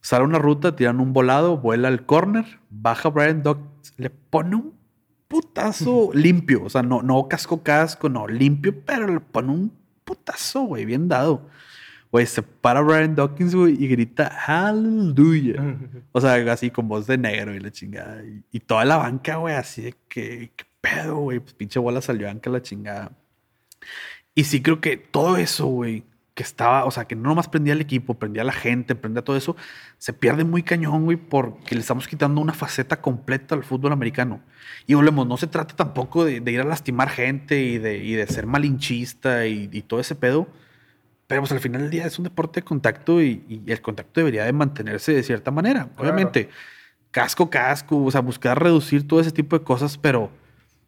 [0.01, 4.73] Sale una ruta, tiran un volado, vuela al corner, baja Brian Dawkins, le pone un
[5.27, 6.63] putazo limpio.
[6.63, 9.73] O sea, no, no casco casco, no, limpio, pero le pone un
[10.03, 11.47] putazo, güey, bien dado.
[12.13, 15.79] Güey, se para Brian Dawkins, güey, y grita Hallelujah.
[16.11, 18.23] O sea, así con voz de negro y la chingada.
[18.23, 21.39] Y, y toda la banca, güey, así de que, ¿qué pedo, güey?
[21.39, 23.13] Pues pinche bola salió anca la chingada.
[24.35, 26.03] Y sí creo que todo eso, güey,
[26.35, 29.23] que estaba, o sea, que no nomás prendía el equipo, prendía a la gente, prendía
[29.23, 29.55] todo eso,
[29.97, 34.39] se pierde muy cañón, güey, porque le estamos quitando una faceta completa al fútbol americano.
[34.85, 38.13] Y volvemos, no se trata tampoco de, de ir a lastimar gente y de, y
[38.13, 40.47] de ser malinchista y, y todo ese pedo.
[41.33, 44.19] Pero pues al final del día es un deporte de contacto y, y el contacto
[44.19, 45.89] debería de mantenerse de cierta manera.
[45.97, 46.47] Obviamente,
[47.09, 50.29] casco, casco, o sea, buscar reducir todo ese tipo de cosas, pero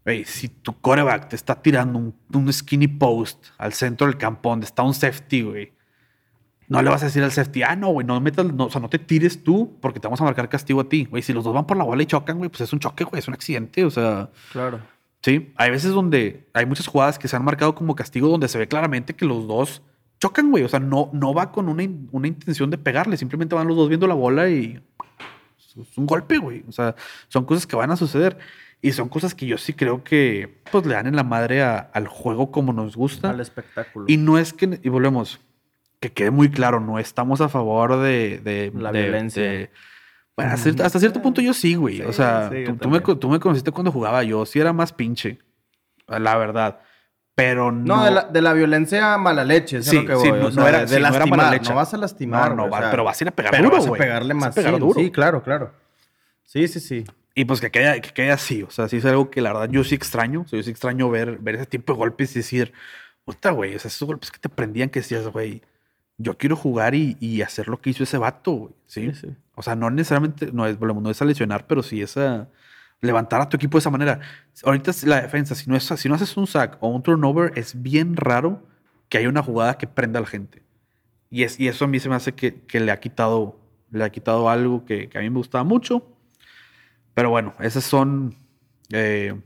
[0.03, 4.51] güey, si tu coreback te está tirando un, un skinny post al centro del campo
[4.51, 5.73] donde está un safety, güey,
[6.67, 8.81] no le vas a decir al safety, ah, no, güey, no metas, no, o sea,
[8.81, 11.05] no te tires tú porque te vamos a marcar castigo a ti.
[11.05, 13.03] Güey, si los dos van por la bola y chocan, güey, pues es un choque,
[13.03, 14.29] güey, es un accidente, o sea.
[14.51, 14.79] Claro.
[15.23, 18.59] Sí, hay veces donde hay muchas jugadas que se han marcado como castigo donde se
[18.59, 19.81] ve claramente que los dos
[20.20, 20.63] chocan, güey.
[20.63, 23.78] O sea, no, no va con una, in- una intención de pegarle, simplemente van los
[23.78, 24.82] dos viendo la bola y
[25.57, 26.63] es un golpe, güey.
[26.68, 26.95] O sea,
[27.28, 28.38] son cosas que van a suceder
[28.82, 31.78] y son cosas que yo sí creo que pues le dan en la madre a-
[31.93, 33.30] al juego como nos gusta.
[33.32, 34.05] Al espectáculo.
[34.07, 35.39] Y no es que, y volvemos,
[35.99, 38.39] que quede muy claro, no estamos a favor de...
[38.43, 39.43] de La de- violencia.
[39.43, 39.72] de-
[40.38, 42.01] bueno, hasta, hasta cierto punto yo sí, güey.
[42.01, 44.74] o Sí, sea, sí, tú, tú me, tú me conociste cuando jugaba, yo sí era
[44.74, 45.39] más pinche,
[46.07, 46.80] la verdad.
[47.36, 47.97] Pero no...
[47.97, 50.39] No, de, la, de la violencia mala leche, es a Sí, lo que sí, voy.
[50.39, 51.69] no- o sea, no era- de sí, no era lastimar, mala leche.
[51.69, 52.49] no vas a lastimar.
[52.51, 53.88] No, no, güey, o va- sea, pero vas a ir a pegar pero duro, vas
[53.88, 54.99] a pegarle Vas a más pegar sí, duro.
[55.01, 55.71] Sí, claro, claro.
[56.43, 57.03] Sí, sí, sí.
[57.33, 58.63] Y pues que quede, que quede así.
[58.63, 60.41] O sea, sí es algo que la verdad yo sí extraño.
[60.41, 62.71] O sea, yo sí extraño ver, ver ese tipo de golpes y decir,
[63.25, 65.61] puta, güey, o sea, esos golpes que te prendían que decías, güey,
[66.17, 68.73] yo quiero jugar y, y hacer lo que hizo ese vato, güey.
[68.86, 69.11] ¿sí?
[69.13, 69.36] Sí, sí.
[69.55, 72.47] O sea, no necesariamente, no es, no es a lesionar, pero sí es a
[73.01, 74.19] levantar a tu equipo de esa manera.
[74.63, 78.63] Ahorita la defensa, si no, haces un sack o un turnover, es bien raro
[79.09, 80.63] que haya una jugada que prenda a la gente.
[81.29, 83.59] Y, es, y eso a mí se me hace que, le ha quitado,
[83.91, 86.05] le ha quitado algo que, a mí me gustaba mucho.
[87.13, 88.35] Pero bueno, esas son,
[88.91, 89.39] eh,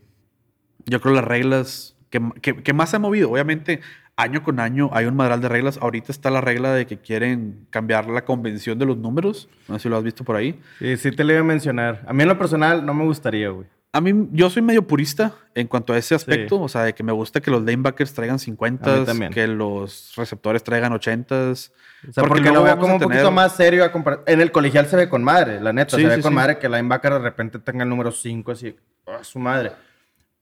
[0.86, 3.32] yo creo, las reglas que, que, más se han movido.
[3.32, 3.82] Obviamente,
[4.20, 5.80] año con año hay un madral de reglas.
[5.82, 9.50] Ahorita está la regla de que quieren cambiar la convención de los números.
[9.68, 10.60] No sé si lo has visto por ahí.
[10.80, 12.04] Sí, sí te lo iba a mencionar.
[12.06, 13.68] A mí en lo personal no me gustaría, güey.
[13.92, 16.58] A mí, yo soy medio purista en cuanto a ese aspecto.
[16.58, 16.62] Sí.
[16.64, 20.94] O sea, de que me gusta que los lanebackers traigan 50, que los receptores traigan
[20.94, 21.52] 80.
[21.52, 21.72] O sea,
[22.14, 23.18] porque, porque lo veo como un tener...
[23.18, 23.84] poquito más serio.
[23.84, 24.22] A compar...
[24.28, 25.96] En el colegial se ve con madre, la neta.
[25.96, 28.52] Sí, se ve sí, con madre que el linebacker de repente tenga el número 5,
[28.52, 29.72] así, oh, su madre.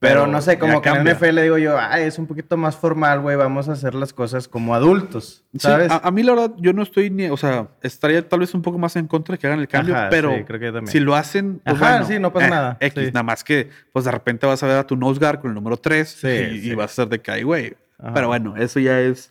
[0.00, 1.12] Pero, Pero, no sé, como que cambia.
[1.12, 4.12] en NFL digo yo, ah, es un poquito más formal, güey, vamos a hacer las
[4.12, 5.88] cosas como adultos, ¿sabes?
[5.88, 8.54] Sí, a, a, mí la verdad, yo no estoy ni, o sea, estaría tal vez
[8.54, 10.86] un poco más en contra de que hagan el cambio, Ajá, pero sí, creo que
[10.86, 12.76] si lo hacen, pues Ajá, bueno, sí, no pasa eh, nada.
[12.78, 13.10] X, sí.
[13.12, 15.54] nada más que, pues de repente vas a ver a tu nose guard con el
[15.56, 17.76] número 3 Sí, y, vas a ser de que, güey.
[18.14, 19.30] Pero bueno, eso ya es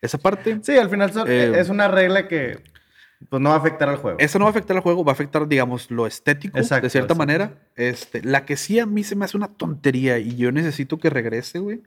[0.00, 0.58] esa parte.
[0.62, 2.62] Sí, al final son- Eh, es una regla que
[3.28, 4.18] pues no va a afectar al juego.
[4.20, 6.90] Eso no va a afectar al juego, va a afectar, digamos, lo estético, Exacto, de
[6.90, 7.18] cierta exacto.
[7.18, 7.58] manera.
[7.74, 11.10] Este, la que sí a mí se me hace una tontería y yo necesito que
[11.10, 11.82] regrese, güey.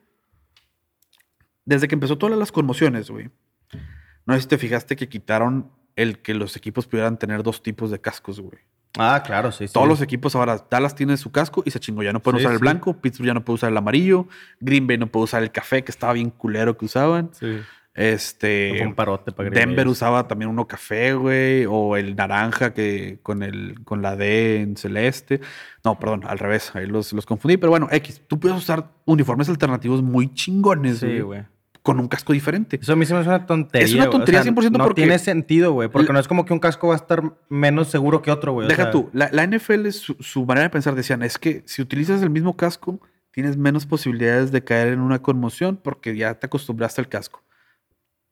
[1.65, 3.30] Desde que empezó todas las conmociones, güey.
[4.25, 7.91] No sé si te fijaste que quitaron el que los equipos pudieran tener dos tipos
[7.91, 8.59] de cascos, güey.
[8.97, 9.73] Ah, claro, sí, sí.
[9.73, 12.01] Todos los equipos ahora, Dallas tiene su casco y se chingó.
[12.01, 12.61] Ya no pueden Sí, usar el sí.
[12.61, 14.27] blanco, Pittsburgh ya no puede usar el amarillo,
[14.59, 17.30] Green Bay no puede usar el café, que estaba bien culero que usaban.
[17.34, 17.59] Sí.
[18.00, 18.76] Este.
[18.78, 23.20] Fue un parote para Green Denver usaba también uno café, güey, o el naranja que
[23.24, 25.41] con el con la D en celeste.
[25.84, 27.58] No, perdón, al revés, ahí los, los confundí.
[27.58, 31.43] Pero bueno, X, tú puedes usar uniformes alternativos muy chingones, Sí, güey,
[31.84, 32.80] con un casco diferente.
[32.82, 33.86] Eso a mí se me hace una tontería.
[33.86, 35.89] Es una tontería 100% no porque- tiene sentido, güey.
[35.89, 38.54] Porque La- no es como que un casco va a estar menos seguro que otro,
[38.54, 38.66] güey.
[38.66, 41.64] o Deja sea, tú, la, la NFL, su, su manera de pensar decían, es que
[41.66, 46.34] si utilizas el mismo casco, tienes menos posibilidades de caer en una conmoción porque ya
[46.36, 47.43] te acostumbraste al casco.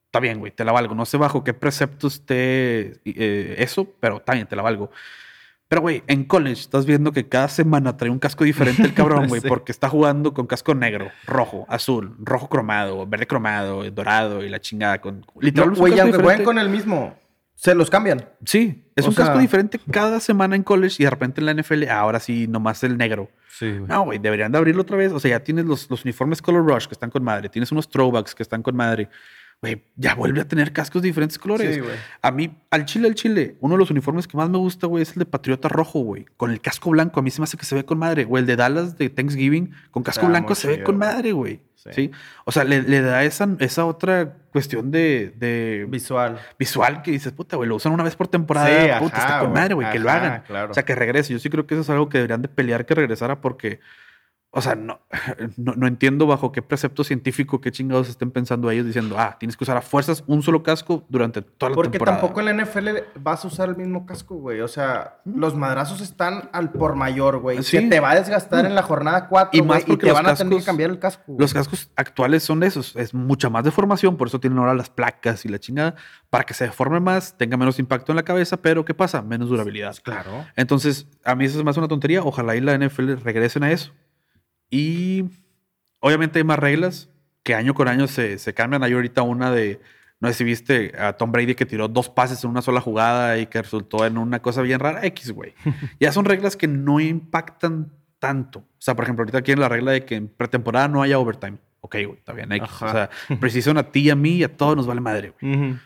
[0.08, 0.96] Está bien, güey, te la valgo.
[0.96, 4.90] No sé bajo qué precepto esté eh, eso, pero también te la valgo.
[5.68, 9.28] Pero, güey, en college estás viendo que cada semana trae un casco diferente el cabrón,
[9.28, 9.48] güey, Sí.
[9.50, 14.62] porque está jugando con casco negro, rojo, azul, rojo cromado, verde cromado, dorado y la
[14.62, 15.20] chingada con...
[15.20, 17.14] No, Literal, güey, casco aunque jueguen con el mismo,
[17.56, 18.24] se los cambian.
[18.46, 21.48] Sí, es O un casco sea- diferente cada semana en college y de repente en
[21.48, 23.30] la NFL, ahora sí, nomás el negro.
[23.50, 23.82] Sí, güey.
[23.90, 25.12] No, güey, deberían de abrirlo otra vez.
[25.12, 27.90] O sea, ya tienes los, los uniformes Color Rush que están con madre, tienes unos
[27.90, 29.10] throwbacks que están con madre.
[29.60, 31.74] Güey, ya vuelve a tener cascos de diferentes colores.
[31.74, 31.96] Sí, güey.
[32.22, 35.02] a mí, al chile, al chile, uno de los uniformes que más me gusta, güey,
[35.02, 36.26] es el de Patriota Rojo, güey.
[36.38, 37.20] Con el casco blanco.
[37.20, 38.26] A mí se me hace que se ve con madre.
[38.26, 41.62] Güey, el de Dallas de Thanksgiving con casco Está blanco se ve con madre, güey.
[41.74, 41.90] Sí.
[41.94, 42.12] Sí.
[42.46, 46.40] O sea, le, le da esa, esa otra cuestión de, de Visual.
[46.60, 48.68] visual que dices, puta, güey, lo usan una vez por temporada.
[48.68, 50.44] Sí, puta, ajá, está con madre, güey, que lo hagan.
[50.46, 50.72] claro.
[50.72, 51.34] O sea, que regrese.
[51.34, 53.80] Yo sí creo que eso es algo que deberían de pelear que regresara porque,
[54.58, 55.00] o sea, no,
[55.58, 59.56] no, no entiendo bajo qué precepto científico, qué chingados estén pensando ellos diciendo, ah, tienes
[59.56, 62.20] que usar a fuerzas un solo casco durante toda la Porque temporada.
[62.20, 62.88] tampoco en la NFL
[63.20, 64.62] vas a usar el mismo casco, güey.
[64.62, 67.62] O sea, los madrazos están al por mayor, güey.
[67.62, 67.78] Sí.
[67.78, 70.26] Que te va a desgastar en la jornada 4, Y más y porque te van
[70.26, 71.24] a tener que cambiar el casco.
[71.28, 71.40] güey.
[71.40, 75.46] Los cascos actuales son esos, es mucha más deformación, por eso tienen ahora las placas
[75.46, 75.94] y la chingada,
[76.32, 79.22] para que se deforme más, tenga menos impacto en la cabeza, pero ¿qué pasa?
[79.22, 79.96] Menos durabilidad.
[80.02, 80.46] Claro.
[80.56, 82.24] Entonces, a mí eso es más una tontería.
[82.24, 83.94] Ojalá y la NFL regresen a eso.
[84.70, 85.26] Y
[86.00, 87.10] obviamente hay más reglas
[87.44, 88.84] que año con año se, se cambian.
[88.84, 89.80] Hay ahorita una de,
[90.20, 93.38] no sé si viste a Tom Brady que tiró dos pases en una sola jugada
[93.38, 95.06] y que resultó en una cosa bien rara.
[95.06, 95.54] X, güey.
[96.00, 98.60] ya son reglas que no impactan tanto.
[98.60, 101.58] O sea, por ejemplo, ahorita quieren la regla de que en pretemporada no haya overtime.
[101.82, 102.52] Ok, güey, está bien.
[102.52, 102.70] X.
[102.82, 103.10] O sea,
[103.40, 105.56] precisan a ti a mí y a todos nos vale madre, güey.
[105.56, 105.78] Ujú.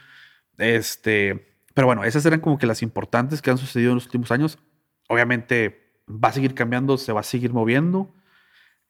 [0.58, 4.32] Este, pero bueno, esas eran como que las importantes que han sucedido en los últimos
[4.32, 4.60] años.
[5.08, 8.14] Obviamente va a seguir cambiando, se va a seguir moviendo.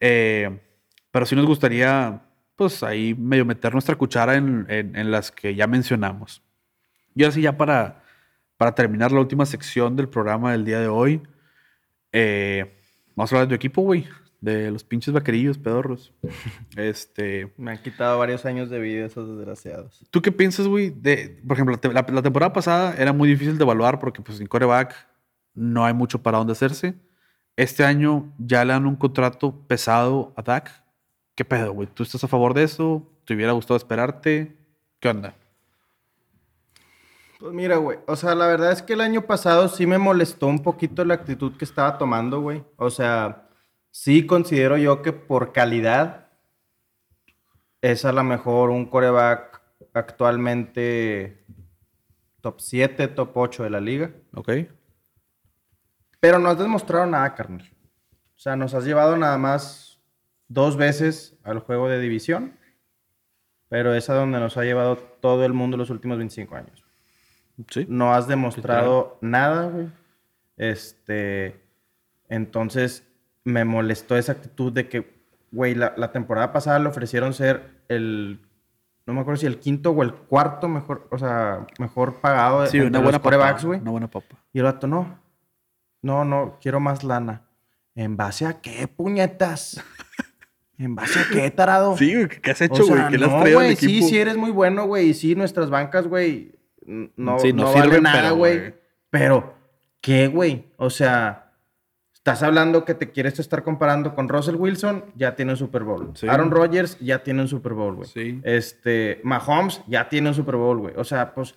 [0.01, 0.59] Eh,
[1.11, 2.21] pero sí nos gustaría,
[2.57, 6.41] pues ahí medio meter nuestra cuchara en, en- en las que ya mencionamos.
[7.15, 8.03] Y así ya para,
[8.57, 11.21] para terminar la última sección del programa del día de hoy,
[12.11, 12.77] eh,
[13.15, 14.07] vamos a hablar de tu equipo, güey.
[14.39, 16.13] De los pinches vaquerillos, pedorros.
[16.75, 20.03] Este, Me han quitado varios años de vida esos desgraciados.
[20.09, 20.89] ¿Tú qué piensas, güey?
[20.89, 24.47] De, por ejemplo, la- la temporada pasada era muy difícil de evaluar porque pues en
[24.47, 24.95] coreback
[25.53, 26.95] no hay mucho para dónde hacerse.
[27.61, 30.83] Este año ya le dan un contrato pesado a Dak.
[31.35, 31.87] ¿Qué pedo, güey?
[31.93, 33.07] ¿Tú estás a favor de eso?
[33.23, 34.57] ¿Te hubiera gustado esperarte?
[34.99, 35.35] ¿Qué onda?
[37.39, 37.99] Pues mira, güey.
[38.07, 41.13] O sea, la verdad es que el año pasado sí me molestó un poquito la
[41.13, 42.63] actitud que estaba tomando, güey.
[42.77, 43.47] O sea,
[43.91, 46.29] sí considero yo que por calidad
[47.79, 49.61] es a lo mejor un coreback
[49.93, 51.45] actualmente
[52.41, 54.09] top 7, top 8 de la liga.
[54.33, 54.49] Ok.
[56.21, 57.67] Pero no has demostrado nada, carnal.
[58.35, 59.99] O sea, nos has llevado nada más
[60.47, 62.53] dos veces al juego de división.
[63.67, 66.85] Pero es a donde nos ha llevado todo el mundo los últimos 25 años.
[67.69, 67.85] Sí.
[67.89, 69.89] No has demostrado nada, güey.
[70.57, 71.59] Este.
[72.29, 73.07] Entonces,
[73.43, 78.41] me molestó esa actitud de que, güey, la, la temporada pasada le ofrecieron ser el.
[79.05, 82.79] No me acuerdo si el quinto o el cuarto mejor, o sea, mejor pagado Sí,
[82.79, 83.57] una buena papa.
[83.63, 84.37] Una buena papa.
[84.53, 85.17] Y el vato, no.
[86.01, 87.43] No, no, quiero más lana.
[87.95, 89.83] ¿En base a qué, puñetas?
[90.77, 91.95] ¿En base a qué, tarado?
[91.97, 93.07] Sí, güey, ¿qué has O hecho, güey?
[93.09, 94.07] ¿Qué le has no, traído güey, sí, equipo?
[94.07, 95.09] sí eres muy bueno, güey.
[95.09, 96.53] Y sí, nuestras bancas, güey,
[96.85, 98.59] no, Sí, no no, nada, pero, güey.
[98.59, 98.73] güey.
[99.09, 99.53] Pero,
[100.01, 100.71] ¿qué, güey?
[100.77, 101.53] O sea,
[102.13, 106.11] estás hablando que te quieres estar comparando con Russell Wilson, ya tiene un Super Bowl.
[106.15, 106.27] Sí.
[106.27, 108.07] Aaron Rodgers ya tiene un Super Bowl, güey.
[108.07, 108.41] Sí.
[108.43, 110.95] Este, Mahomes ya tiene un Super Bowl, güey.
[110.97, 111.55] O sea, pues,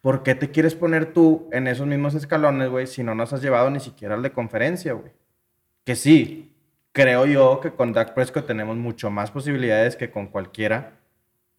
[0.00, 3.42] ¿por qué te quieres poner tú en esos mismos escalones, güey, si no nos has
[3.42, 5.12] llevado ni siquiera al de conferencia, güey?
[5.84, 6.54] Que sí,
[6.92, 10.98] creo yo que con Dak Prescott tenemos mucho más posibilidades que con cualquiera,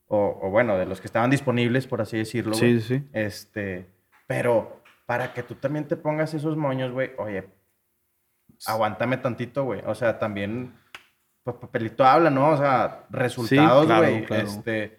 [0.07, 2.53] o, o bueno, de los que estaban disponibles, por así decirlo.
[2.53, 3.09] Sí, sí, sí.
[3.13, 3.87] Este,
[4.27, 7.47] pero para que tú también te pongas esos moños, güey, oye,
[8.65, 9.81] aguántame tantito, güey.
[9.85, 10.73] O sea, también,
[11.43, 12.49] pues papelito habla, ¿no?
[12.49, 14.25] O sea, resultados, claro, güey.
[14.25, 14.47] claro.
[14.47, 14.98] Este,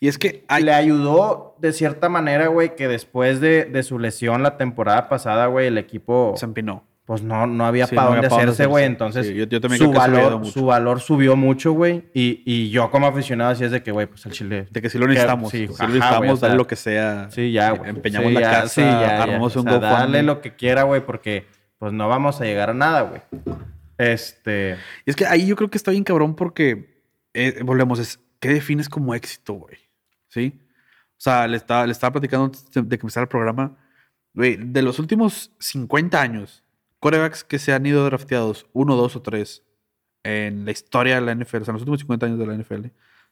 [0.00, 0.62] Y es que hay...
[0.62, 5.46] le ayudó de cierta manera, güey, que después de, de su lesión la temporada pasada,
[5.46, 6.84] güey, el equipo, Se empinó.
[7.06, 8.84] pues no, no había Sí, para no dónde hacerse, güey.
[8.84, 12.04] Entonces, Sí, yo- yo también su, que valor, su valor subió mucho, güey.
[12.12, 14.66] Y, y yo como aficionado así es de que, güey, pues el Chile...
[14.70, 15.50] De que sí lo necesitamos.
[15.50, 17.28] Sí, Sí, ajá, lo necesitamos, o sea, darle lo que sea.
[17.30, 17.88] Sí, ya, güey.
[17.90, 19.22] Empeñamos Sí, la ya, casa, sí, ya, ya.
[19.22, 19.98] armamos O un sea, GoFundMe.
[19.98, 21.46] Dale lo que quiera, güey, porque
[21.78, 23.20] pues no vamos a llegar a nada, güey.
[23.98, 24.76] Este...
[25.06, 27.02] Y es que ahí yo creo que está bien cabrón porque,
[27.34, 29.76] eh, volvemos, es, ¿qué defines como éxito, güey?
[30.36, 30.60] ¿Sí?
[31.12, 33.74] O sea, le estaba, le estaba platicando antes de, de que empezara el programa.
[34.34, 36.62] Güey, de los últimos 50 años,
[37.00, 39.62] corebacks que se han ido drafteados, uno, dos o tres,
[40.24, 42.54] en la historia de la NFL, o sea, en los últimos 50 años de la
[42.54, 42.88] NFL,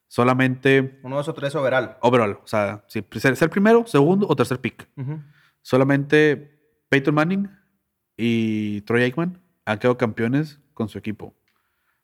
[0.09, 1.97] solamente Uno, dos o tres overall.
[2.01, 4.89] overall, o sea, si ser, ser primero, segundo o tercer pick.
[4.97, 5.21] Ujú.
[5.61, 7.51] Solamente Peyton Manning
[8.17, 11.35] y Troy Aikman han quedado campeones con su equipo.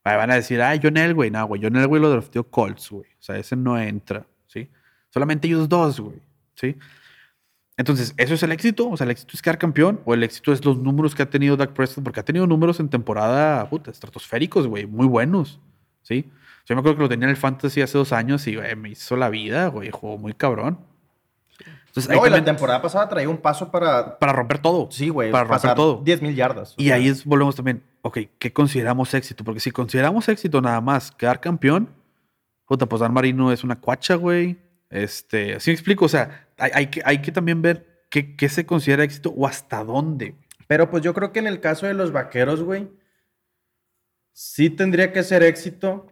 [0.04, 1.30] Ahí van a decir, ah, John Elway.
[1.30, 3.10] No, güey, John Elway lo drafteó Colts, güey.
[3.18, 4.39] O sea, ese no entra, ¿sí?
[5.10, 6.20] Solamente ellos dos, güey,
[6.54, 6.76] ¿sí?
[7.76, 8.90] Entonces, ¿eso es el éxito?
[8.90, 10.00] O sea, ¿el éxito es quedar campeón?
[10.04, 12.04] ¿O el éxito es los números que ha tenido Dak Prescott?
[12.04, 15.60] Porque ha tenido números en temporada, puta, estratosféricos, güey, muy buenos,
[16.02, 16.30] ¿sí?
[16.66, 18.90] Yo me acuerdo que lo tenía en el Fantasy hace dos años y, güey, me
[18.90, 20.78] hizo la vida, güey, jugó muy cabrón.
[21.86, 24.18] Entonces, ahí No, y la también- temporada pasada traía un paso para...
[24.18, 24.88] para romper todo.
[24.92, 25.32] Sí, güey.
[25.32, 26.02] Para romper todo.
[26.04, 26.74] 10 mil yardas.
[26.76, 29.42] Y sea, ahí es, volvemos también, ok, ¿qué consideramos éxito?
[29.42, 31.88] Porque si consideramos éxito nada más quedar campeón,
[32.66, 34.58] puta, pues Dan Marino es una cuacha, güey.
[34.90, 38.48] Este, así me explico, o sea, hay, hay que, hay que también ver qué, qué
[38.48, 40.34] se considera éxito o hasta dónde.
[40.66, 42.88] Pero pues yo creo que en el caso de los vaqueros, güey,
[44.32, 46.06] sí tendría que ser éxito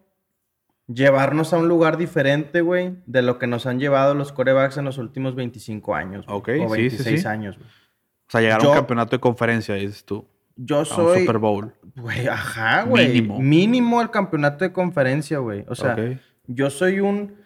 [0.87, 4.85] llevarnos a un lugar diferente, güey, de lo que nos han llevado los corebacks en
[4.87, 6.27] los últimos 25 años.
[6.27, 7.27] güey, Ok, o sí, sí, 26 sí.
[7.29, 7.69] años, güey.
[7.69, 10.27] O sea, llegar a Yo- un campeonato de conferencia, dices tú,
[10.57, 11.21] Yo a un soy...
[11.21, 11.73] Super Bowl.
[11.97, 13.09] Güey, ajá, güey.
[13.09, 13.39] Mínimo.
[13.41, 14.03] Mínimo.
[14.03, 15.65] el campeonato de conferencia, güey.
[15.69, 16.19] O sea, Ok.
[16.47, 17.37] yo soy un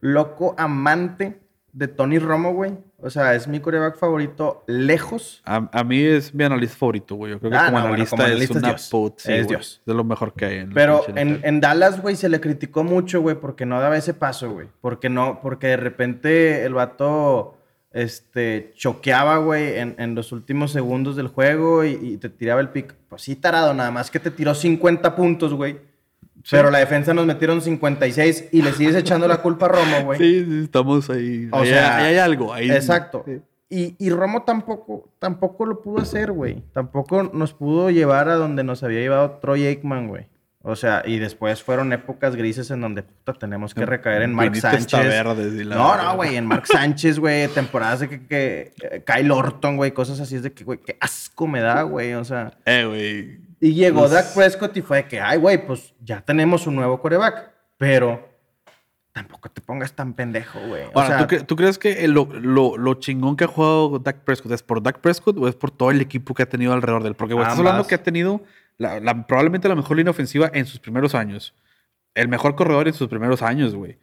[0.00, 1.40] loco amante
[1.72, 2.72] de Tony Romo, güey.
[3.00, 5.42] O sea, es mi coreback favorito lejos.
[5.44, 7.32] A, a mí es mi analista favorito, güey.
[7.32, 8.88] Yo creo que Ah, como, no, bueno, analista como es analista es una Dios.
[8.90, 9.56] put, sí, Es güey.
[9.56, 9.82] Dios.
[9.86, 13.36] Es lo mejor que hay en Pero en, Dallas, güey, se le criticó mucho, güey,
[13.36, 14.68] porque no daba ese paso, güey.
[14.80, 17.56] Porque no, porque de repente el vato
[17.92, 22.70] este, choqueaba, güey, en, en los últimos segundos del juego y, y te tiraba el
[22.70, 22.94] pick.
[23.08, 25.78] Pues sí, tarado, nada más que te tiró 50 puntos, güey.
[26.50, 30.18] Pero la defensa nos metieron 56 y le sigues echando la culpa a Romo, güey.
[30.18, 31.48] Sí, sí, estamos ahí.
[31.52, 32.52] O ahí, sea, ahí hay algo.
[32.52, 33.22] ahí- Exacto.
[33.26, 33.40] Sí.
[33.70, 36.62] Y, y Romo tampoco, tampoco lo pudo hacer, güey.
[36.72, 40.26] Tampoco nos pudo llevar a donde nos había llevado Troy Aikman, güey.
[40.62, 44.48] O sea, y después fueron épocas grises en donde puta, tenemos que recaer en Mark
[44.60, 44.86] Sánchez.
[45.76, 49.92] No, no, güey, en Mark Sánchez, güey, temporadas de que, que eh, Kyle Orton, güey,
[49.92, 52.52] cosas así es de que, güey, qué asco me da, güey, o sea.
[52.66, 53.47] Eh, güey.
[53.60, 56.76] Y llegó Pues- Dak Prescott y fue de que, ay, güey, pues ya tenemos un
[56.76, 58.28] nuevo coreback, pero
[59.12, 60.84] tampoco te pongas tan pendejo, güey.
[60.94, 63.98] O Ahora, sea, ¿tú, cre- tú crees que lo, lo- lo chingón que ha jugado
[63.98, 66.72] Dak Prescott es por Dak Prescott o es por todo el equipo que ha tenido
[66.72, 67.14] alrededor de él?
[67.16, 68.42] Porque güey, estás hablando que ha tenido
[68.76, 71.52] la- la- probablemente la mejor línea ofensiva en sus primeros años.
[72.14, 73.98] El mejor corredor en sus primeros años, güey.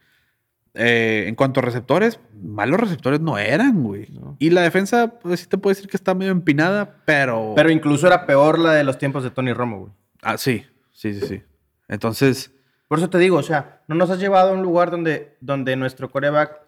[0.76, 4.08] Eh, en cuanto a receptores, malos receptores no eran, güey.
[4.38, 7.52] Y la defensa, pues sí te puedo decir que está medio empinada, pero.
[7.56, 9.92] Pero incluso era peor la de los tiempos de Tony Romo, güey.
[10.22, 11.42] Ah, sí, sí, sí, sí.
[11.88, 12.52] Entonces.
[12.88, 15.74] Por eso te digo, o sea, no nos has llevado a un lugar donde, donde
[15.76, 16.60] nuestro coreback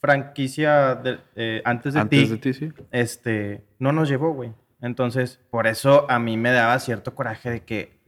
[0.00, 2.68] franquicia de- eh, antes de Antes ti, de ti, sí.
[2.90, 4.52] este, no nos llevó, güey.
[4.80, 7.98] Entonces, por eso a mí me daba cierto coraje de que,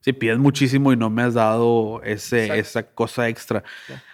[0.00, 2.60] Sí, pides muchísimo y no me has dado ese, Exacto.
[2.60, 3.64] esa cosa extra.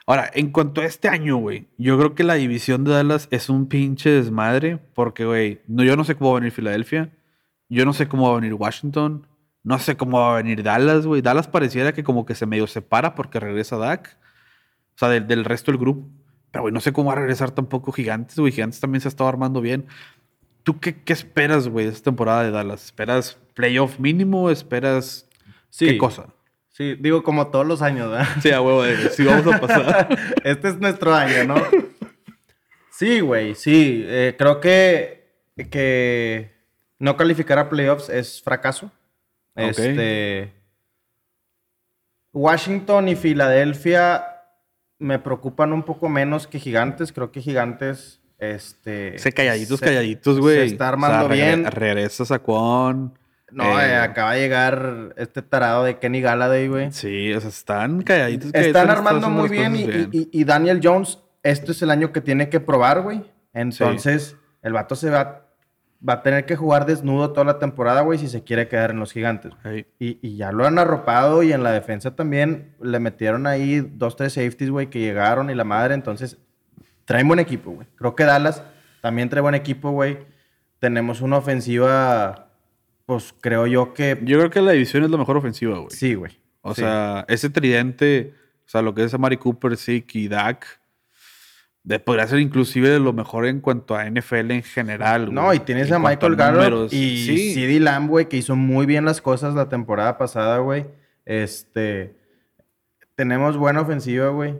[0.06, 3.48] Ahora, en cuanto a este año, güey, yo creo que la división de Dallas es
[3.48, 7.12] un pinche desmadre porque, güey, no, yo no sé cómo va a venir Filadelfia,
[7.68, 9.26] yo no sé cómo va a venir Washington,
[9.62, 11.22] no sé cómo va a venir Dallas, güey.
[11.22, 14.16] Dallas pareciera que como que se medio separa porque regresa Dak,
[14.94, 16.08] o sea, del, del resto del grupo.
[16.50, 18.52] Pero, güey, no sé cómo va a regresar tampoco Gigantes, güey.
[18.52, 19.86] Gigantes también se ha estado armando bien.
[20.64, 22.84] ¿Tú qué, qué esperas, güey, de esta temporada de Dallas?
[22.84, 24.50] ¿Esperas playoff mínimo?
[24.50, 25.28] ¿Esperas
[25.70, 25.86] Sí.
[25.86, 26.26] qué cosa?
[26.72, 28.26] Sí, digo como todos los años, ¿verdad?
[28.42, 30.08] Sí, a huevo, de, sí vamos a pasar.
[30.44, 31.54] este es nuestro año, ¿no?
[32.90, 34.04] Sí, güey, sí.
[34.06, 35.28] eh, creo que,
[35.70, 36.52] que
[36.98, 38.90] no calificar a playoffs es fracaso.
[39.54, 40.52] Este.
[42.32, 44.24] Washington y Filadelfia
[44.98, 47.12] me preocupan un poco menos que Gigantes.
[47.12, 48.20] Creo que Gigantes.
[48.38, 49.18] Este.
[49.18, 50.56] Se calladitos, se- calladitos, güey.
[50.56, 51.64] Se está armando O sea, bien.
[51.70, 53.18] Regresa Saquon.
[53.52, 56.92] No, Eh, eh, acaba de llegar este tarado de Kenny Galladay, güey.
[56.92, 58.50] Sí, o sea, están calladitos.
[58.54, 62.48] Están armando muy bien y, y- y Daniel Jones, este es el año que tiene
[62.48, 63.22] que probar, güey.
[63.52, 65.46] Entonces, el vato se va,
[66.08, 69.00] va a tener que jugar desnudo toda la temporada, güey, si se quiere quedar en
[69.00, 69.52] los gigantes.
[69.98, 74.16] Y, y ya lo han arropado y en la defensa también le metieron ahí dos,
[74.16, 75.94] tres safeties, güey, que llegaron y la madre.
[75.94, 76.38] Entonces,
[77.04, 77.86] traen buen equipo, güey.
[77.96, 78.62] Creo que Dallas
[79.02, 80.18] también trae buen equipo, güey.
[80.78, 82.48] Tenemos una ofensiva,
[83.12, 84.18] pues creo yo que...
[84.22, 85.90] Yo creo que la división es la mejor ofensiva, güey.
[85.90, 86.32] Sí, güey.
[86.60, 86.82] O Sí.
[86.82, 88.34] sea, ese tridente,
[88.66, 90.66] o sea, lo que es Amari Cooper, Zeke y Dak,
[91.84, 95.22] de, podría ser inclusive de lo mejor en cuanto a NFL en general.
[95.26, 95.34] güey.
[95.34, 97.54] No, y tienes En a Michael Gallup y Sí.
[97.54, 100.86] CeeDee Lamb, güey, que hizo muy bien las cosas la temporada pasada, güey.
[101.24, 102.14] Este,
[103.16, 104.54] tenemos buena ofensiva, güey.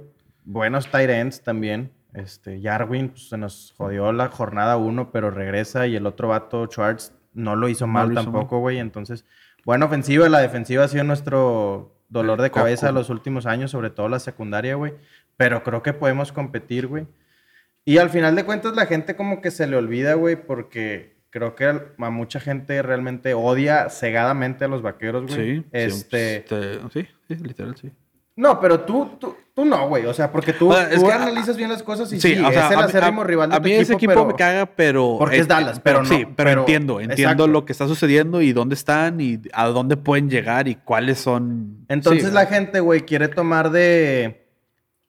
[0.44, 1.92] Buenos tight ends también.
[2.14, 6.66] Este, Jarwin pues, se nos jodió la jornada uno, pero regresa y el otro vato,
[6.66, 8.78] Schwartz, no lo hizo No mal lo hizo tampoco, güey.
[8.78, 9.24] Entonces,
[9.64, 10.28] buena ofensiva.
[10.28, 14.74] La defensiva ha sido nuestro dolor de cabeza los últimos años, sobre todo la secundaria,
[14.74, 14.94] güey.
[15.36, 17.06] Pero creo que podemos competir, güey.
[17.84, 21.54] Y al final de cuentas la gente como que se le olvida, güey, porque creo
[21.56, 25.60] que a mucha gente realmente odia cegadamente a los vaqueros, güey.
[25.60, 26.44] Sí, Este...
[26.48, 27.90] sí, sí, sí, literal, sí.
[28.36, 30.06] No, pero tú, tú, tú no, güey.
[30.06, 32.40] O sea, porque tú, O sea, tú que- analizas bien las cosas y Sí, sí,
[32.42, 34.66] o sea, es el acérrimo rival de a tu mí ese equipo pero- me caga,
[34.66, 35.16] pero...
[35.18, 37.46] Porque es Dallas, pero no, Sí, pero, pero- entiendo, entiendo exacto.
[37.48, 41.84] lo que está sucediendo y dónde están y a dónde pueden llegar y cuáles son...
[41.88, 44.46] Entonces Sí, la gente, güey, quiere tomar de,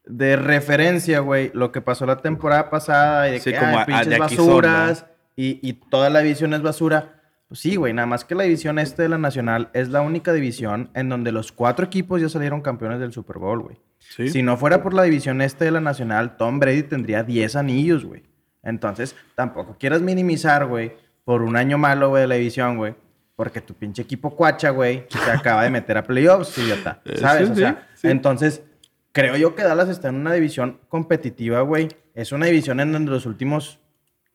[0.06, 3.84] de referencia, güey, lo que pasó la temporada pasada y de Sí, que, como ay,
[3.84, 7.22] a- pinches de aquí son, basuras y, y toda la división es basura.
[7.54, 10.34] Pues sí, güey, nada más que la división este de la Nacional es la única
[10.34, 13.78] división en donde los cuatro equipos ya salieron campeones del Super Bowl, güey.
[13.99, 14.30] Sí.
[14.30, 18.06] Si no fuera por la división este de la Nacional, Tom Brady tendría 10 anillos,
[18.06, 18.24] güey.
[18.64, 20.93] Entonces, tampoco quieras minimizar, güey,
[21.26, 22.95] por un año malo, güey, de la división, güey.
[23.36, 27.04] Porque tu pinche equipo cuacha, güey, se acaba de meter a playoffs, idiota.
[27.06, 27.49] Eh, ¿Sabes?
[27.49, 28.08] sí, o sea, sí, sí.
[28.08, 28.64] entonces,
[29.12, 31.89] creo yo que Dallas está en una división competitiva, güey.
[32.16, 33.80] Es una división en donde los últimos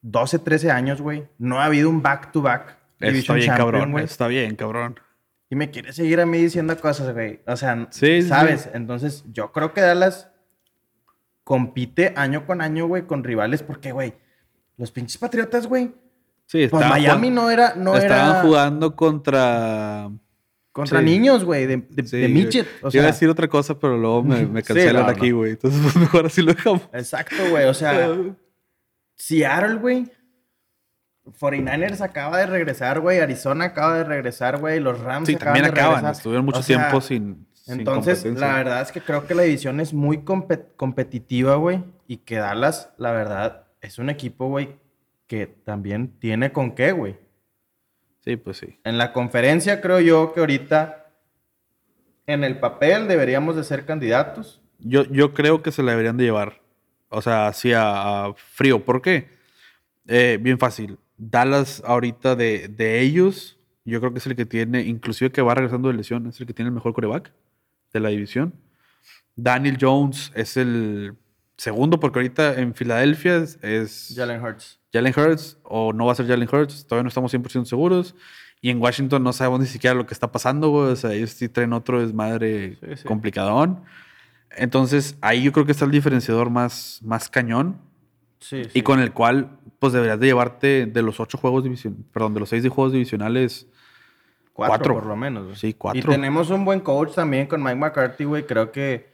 [0.02, 3.92] 12, 13 años, güey, no ha habido un back-to-back Está bien, Champion, cabrón.
[3.92, 4.04] güey.
[4.04, 5.00] Está bien, cabrón.
[5.50, 7.40] Y me quiere seguir a mí diciendo cosas, güey.
[7.46, 8.62] O sea, Sí, sí, ¿sabes?
[8.62, 8.70] sí.
[8.74, 10.30] Entonces, yo creo que Dallas
[11.44, 13.62] compite año con año, güey, con rivales.
[13.62, 14.14] Porque, güey,
[14.76, 15.94] los pinches patriotas, güey.
[16.46, 20.10] Sí, Pues estaban Miami jugando- no era, no estaban era jugando contra...
[20.72, 21.04] contra sí.
[21.04, 22.66] niños, güey, de, de, Sí, de midget.
[22.82, 25.36] O Iba a decir otra cosa, pero luego me, me Sí, cancelan no, aquí, no.
[25.38, 25.50] güey.
[25.52, 26.82] Entonces, pues mejor así lo dejamos.
[26.92, 27.64] exacto, güey.
[27.66, 28.10] O sea,
[29.16, 30.10] Seattle, güey.
[31.38, 33.18] 49ers acaba de regresar, güey.
[33.20, 34.80] Arizona acaba de regresar, güey.
[34.80, 35.96] Los Rams Sí, acaban también de acaban.
[35.96, 36.12] regresar.
[36.16, 39.80] Estuvieron mucho O sea, tiempo sin, Entonces, la verdad es que creo que la división
[39.80, 41.82] es muy compe- competitiva, güey.
[42.06, 44.76] Y que Dallas, la verdad, es un equipo, güey,
[45.26, 47.16] que también tiene con qué, güey.
[48.24, 48.78] Sí, pues sí.
[48.84, 51.06] En la conferencia creo yo que ahorita,
[52.26, 54.60] en el papel, deberíamos de ser candidatos.
[54.78, 56.60] Yo, yo creo que se la deberían de llevar.
[57.10, 58.84] O sea, así a, a frío.
[58.84, 59.28] ¿Por qué?
[60.06, 60.98] Eh, bien fácil.
[61.18, 65.54] Dallas ahorita de, de ellos, yo creo que es el que tiene, inclusive que va
[65.54, 67.32] regresando de lesión, es el que tiene el mejor coreback
[67.92, 68.54] de la división.
[69.36, 71.14] Daniel Jones es el
[71.56, 74.78] segundo, porque ahorita en Filadelfia es, es Jalen Hurts.
[74.92, 78.14] Jalen Hurts o no va a ser Jalen Hurts, todavía no estamos 100% seguros.
[78.60, 80.90] Y en Washington no sabemos ni siquiera lo que está pasando, güey.
[80.90, 83.04] O sea, ellos sí traen otro desmadre Sí, sí.
[83.04, 83.82] complicadón.
[84.56, 87.80] Entonces, ahí yo creo que está el diferenciador más, más cañón.
[88.40, 92.34] Sí, Y con el cual, pues deberías de llevarte de los ocho juegos división, perdón,
[92.34, 93.66] de los seis de juegos divisionales.
[94.52, 94.94] Cuatro, Cuatro.
[94.94, 95.58] por lo menos.
[95.58, 96.00] Sí, cuatro.
[96.00, 98.44] Y tenemos un buen coach también con Mike McCarthy, güey.
[98.44, 99.12] Creo que,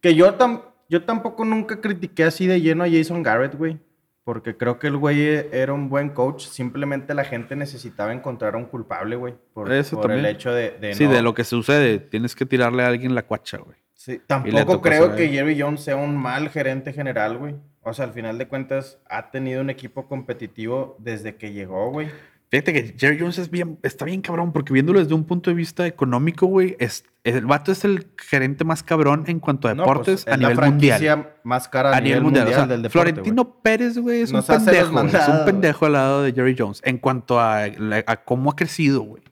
[0.00, 3.78] que yo, tam- yo tampoco nunca critiqué así de lleno a Jason Garrett, güey.
[4.24, 5.20] Porque creo que el güey
[5.52, 6.46] era un buen coach.
[6.46, 9.34] Simplemente la gente necesitaba encontrar a un culpable, güey.
[9.52, 11.98] Por, Eso por el hecho de, de sí, no- de lo que sucede.
[11.98, 13.76] Tienes que tirarle a alguien la cuacha, güey.
[13.92, 15.28] Sí, Tampoco creo que.
[15.28, 17.56] Jerry Jones sea un mal gerente general, güey.
[17.88, 22.08] O sea, al final de cuentas, ha tenido un equipo competitivo desde que llegó, güey.
[22.50, 25.54] Fíjate que Jerry Jones es bien, está bien cabrón, porque viéndolo desde un punto de
[25.54, 29.84] vista económico, güey, es, el vato es el gerente más cabrón en cuanto a No,
[29.84, 30.98] deportes pues, a nivel mundial.
[30.98, 32.48] franquicia más cara A nivel mundial.
[32.48, 33.62] o sea, del deporte, Florentino.
[33.62, 35.00] Pérez, güey, es Nos un pendejo.
[35.06, 39.02] Es un pendejo al lado de Jerry Jones en cuanto a, a cómo ha crecido,
[39.02, 39.22] güey.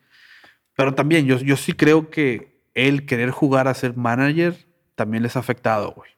[0.77, 4.55] Pero también yo, yo sí creo que el querer jugar a ser manager
[4.95, 6.14] también les ha afectado, güey.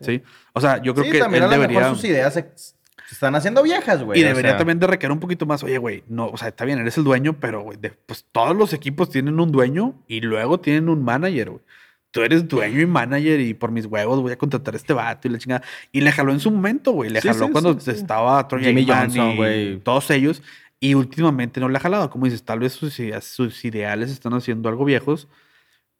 [0.00, 0.22] ¿Sí?
[0.52, 1.80] O sea, yo creo sí, que también él a lo debería...
[1.80, 2.74] mejor sus ideas se, se
[3.10, 4.18] están haciendo viejas, güey.
[4.20, 6.48] Y o debería sea, también de requerir un poquito más, oye, güey, no, o sea,
[6.48, 9.94] está bien, eres el dueño, pero, güey, de- pues todos los equipos tienen un dueño
[10.08, 11.62] y luego tienen un manager, güey.
[12.10, 15.28] Tú eres dueño y manager y por mis huevos voy a contratar a este vato
[15.28, 15.62] y la chingada.
[15.92, 17.08] Y le jaló en su momento, güey.
[17.08, 19.78] Le Sí, jaló sí, cuando sí, estaba Troy Jimmy Johnson, y güey.
[19.80, 20.42] todos ellos.
[20.78, 22.10] Y últimamente no le ha jalado.
[22.10, 25.26] Como dices, tal vez sus ideas, sus ideales están haciendo algo viejos.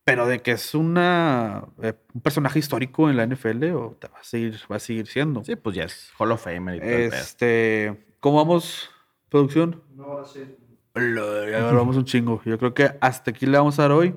[0.04, 4.18] Pero de que es una, eh, un personaje histórico en la NFL, o te va
[4.18, 5.44] a seguir, va a seguir siendo.
[5.44, 6.88] Sí, pues ya es Hall of Famer y todo.
[6.88, 8.90] Este, ¿cómo vamos,
[9.28, 9.80] producción?
[10.94, 12.42] Lo- Ya hablamos un chingo.
[12.44, 14.14] Yo creo que hasta aquí le vamos a dar hoy.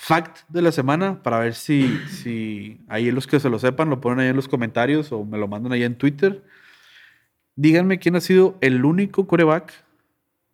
[0.00, 4.00] Fact de la semana para ver si, si ahí los que se lo sepan lo
[4.00, 6.44] ponen ahí en los comentarios o me lo mandan ahí en Twitter.
[7.56, 9.72] Díganme quién ha sido el único coreback,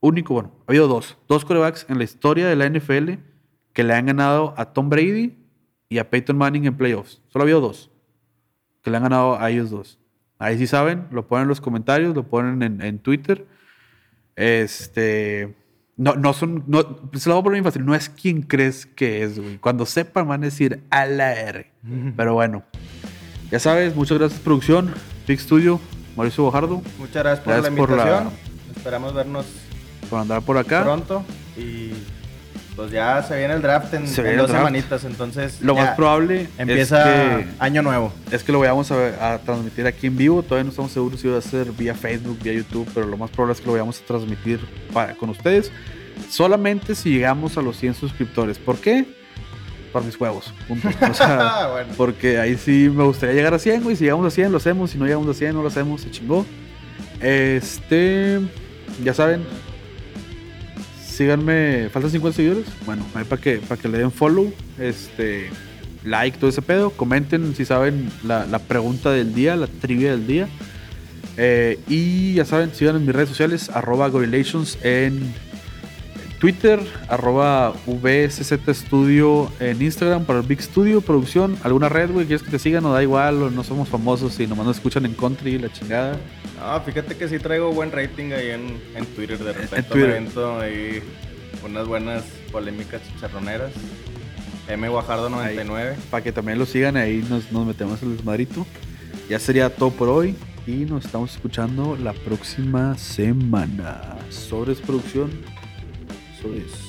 [0.00, 3.18] único, bueno, ha habido dos, dos corebacks en la historia de la NFL
[3.74, 5.36] que le han ganado a Tom Brady
[5.90, 7.20] y a Peyton Manning en playoffs.
[7.28, 7.90] Solo ha habido dos
[8.82, 9.98] que le han ganado a ellos dos.
[10.38, 13.46] Ahí sí saben, lo ponen en los comentarios, lo ponen en, en Twitter.
[14.36, 15.54] Este.
[15.96, 16.64] No, no son.
[16.66, 16.80] No,
[17.12, 17.84] se lo voy a poner bien fácil.
[17.86, 19.58] No es quien crees que es, güey.
[19.58, 21.70] Cuando sepan, van a decir a la R.
[22.16, 22.64] Pero bueno.
[23.50, 24.92] Ya sabes, muchas gracias, producción.
[25.28, 25.80] Big Studio,
[26.16, 28.32] Mauricio Bojardo, Muchas gracias por Gracias la por la- invitación.
[28.76, 29.46] Esperamos vernos
[30.10, 30.82] por andar por acá.
[30.82, 31.24] pronto.
[31.56, 31.92] Y
[32.76, 34.52] pues ya se viene el draft en, el dos draft.
[34.52, 35.04] semanitas.
[35.04, 38.12] Entonces Lo más probable empieza es que, año nuevo.
[38.30, 40.42] es que lo vayamos a, a transmitir aquí en vivo.
[40.42, 43.30] Todavía no estamos seguros si va a ser vía Facebook, vía YouTube, pero lo más
[43.30, 44.60] probable es que lo vayamos a transmitir
[44.92, 45.70] para, con ustedes.
[46.28, 48.58] Solamente si llegamos a los 100 suscriptores.
[48.58, 49.04] ¿Por qué?
[49.92, 50.52] Por mis huevos.
[50.66, 50.88] Punto.
[51.10, 51.92] O sea, Ah, bueno.
[51.96, 53.94] porque ahí sí me gustaría llegar a 100, güey.
[53.96, 54.90] Si llegamos a 100, lo hacemos.
[54.90, 56.00] Si no llegamos a 100, no lo hacemos.
[56.00, 56.44] Se chingó.
[57.20, 58.40] Este.
[59.02, 59.44] Ya saben.
[61.14, 61.88] Síganme.
[61.90, 62.66] ¿Faltan 50 seguidores?
[62.84, 64.52] Bueno, ahí para que, para que le den follow.
[64.78, 65.48] Este.
[66.04, 66.90] Like, todo ese pedo.
[66.90, 70.48] Comenten si saben la, la pregunta del día, la trivia del día.
[71.36, 74.10] Eh, y ya saben, sigan en mis redes sociales, arroba
[74.82, 75.34] en
[76.44, 82.42] Twitter, arroba VSZ Studio en Instagram para el Big Studio, producción, alguna red, güey, quieres
[82.42, 85.58] que te sigan o da igual, no somos famosos y nomás nos escuchan en country,
[85.58, 86.18] la chingada.
[86.60, 89.38] No, fíjate que sí traigo buen rating ahí en, en Twitter.
[89.38, 90.08] De repente Twitter.
[90.10, 91.02] me avento ahí
[91.64, 93.72] unas buenas polémicas chicharroneras.
[94.68, 95.96] M Guajardo 99.
[96.10, 98.66] Para que también lo sigan, ahí nos, nos metemos el desmadrito.
[99.30, 104.18] Ya sería todo por hoy y nos estamos escuchando la próxima semana.
[104.28, 105.30] Sobres producción.
[106.44, 106.83] Sobres.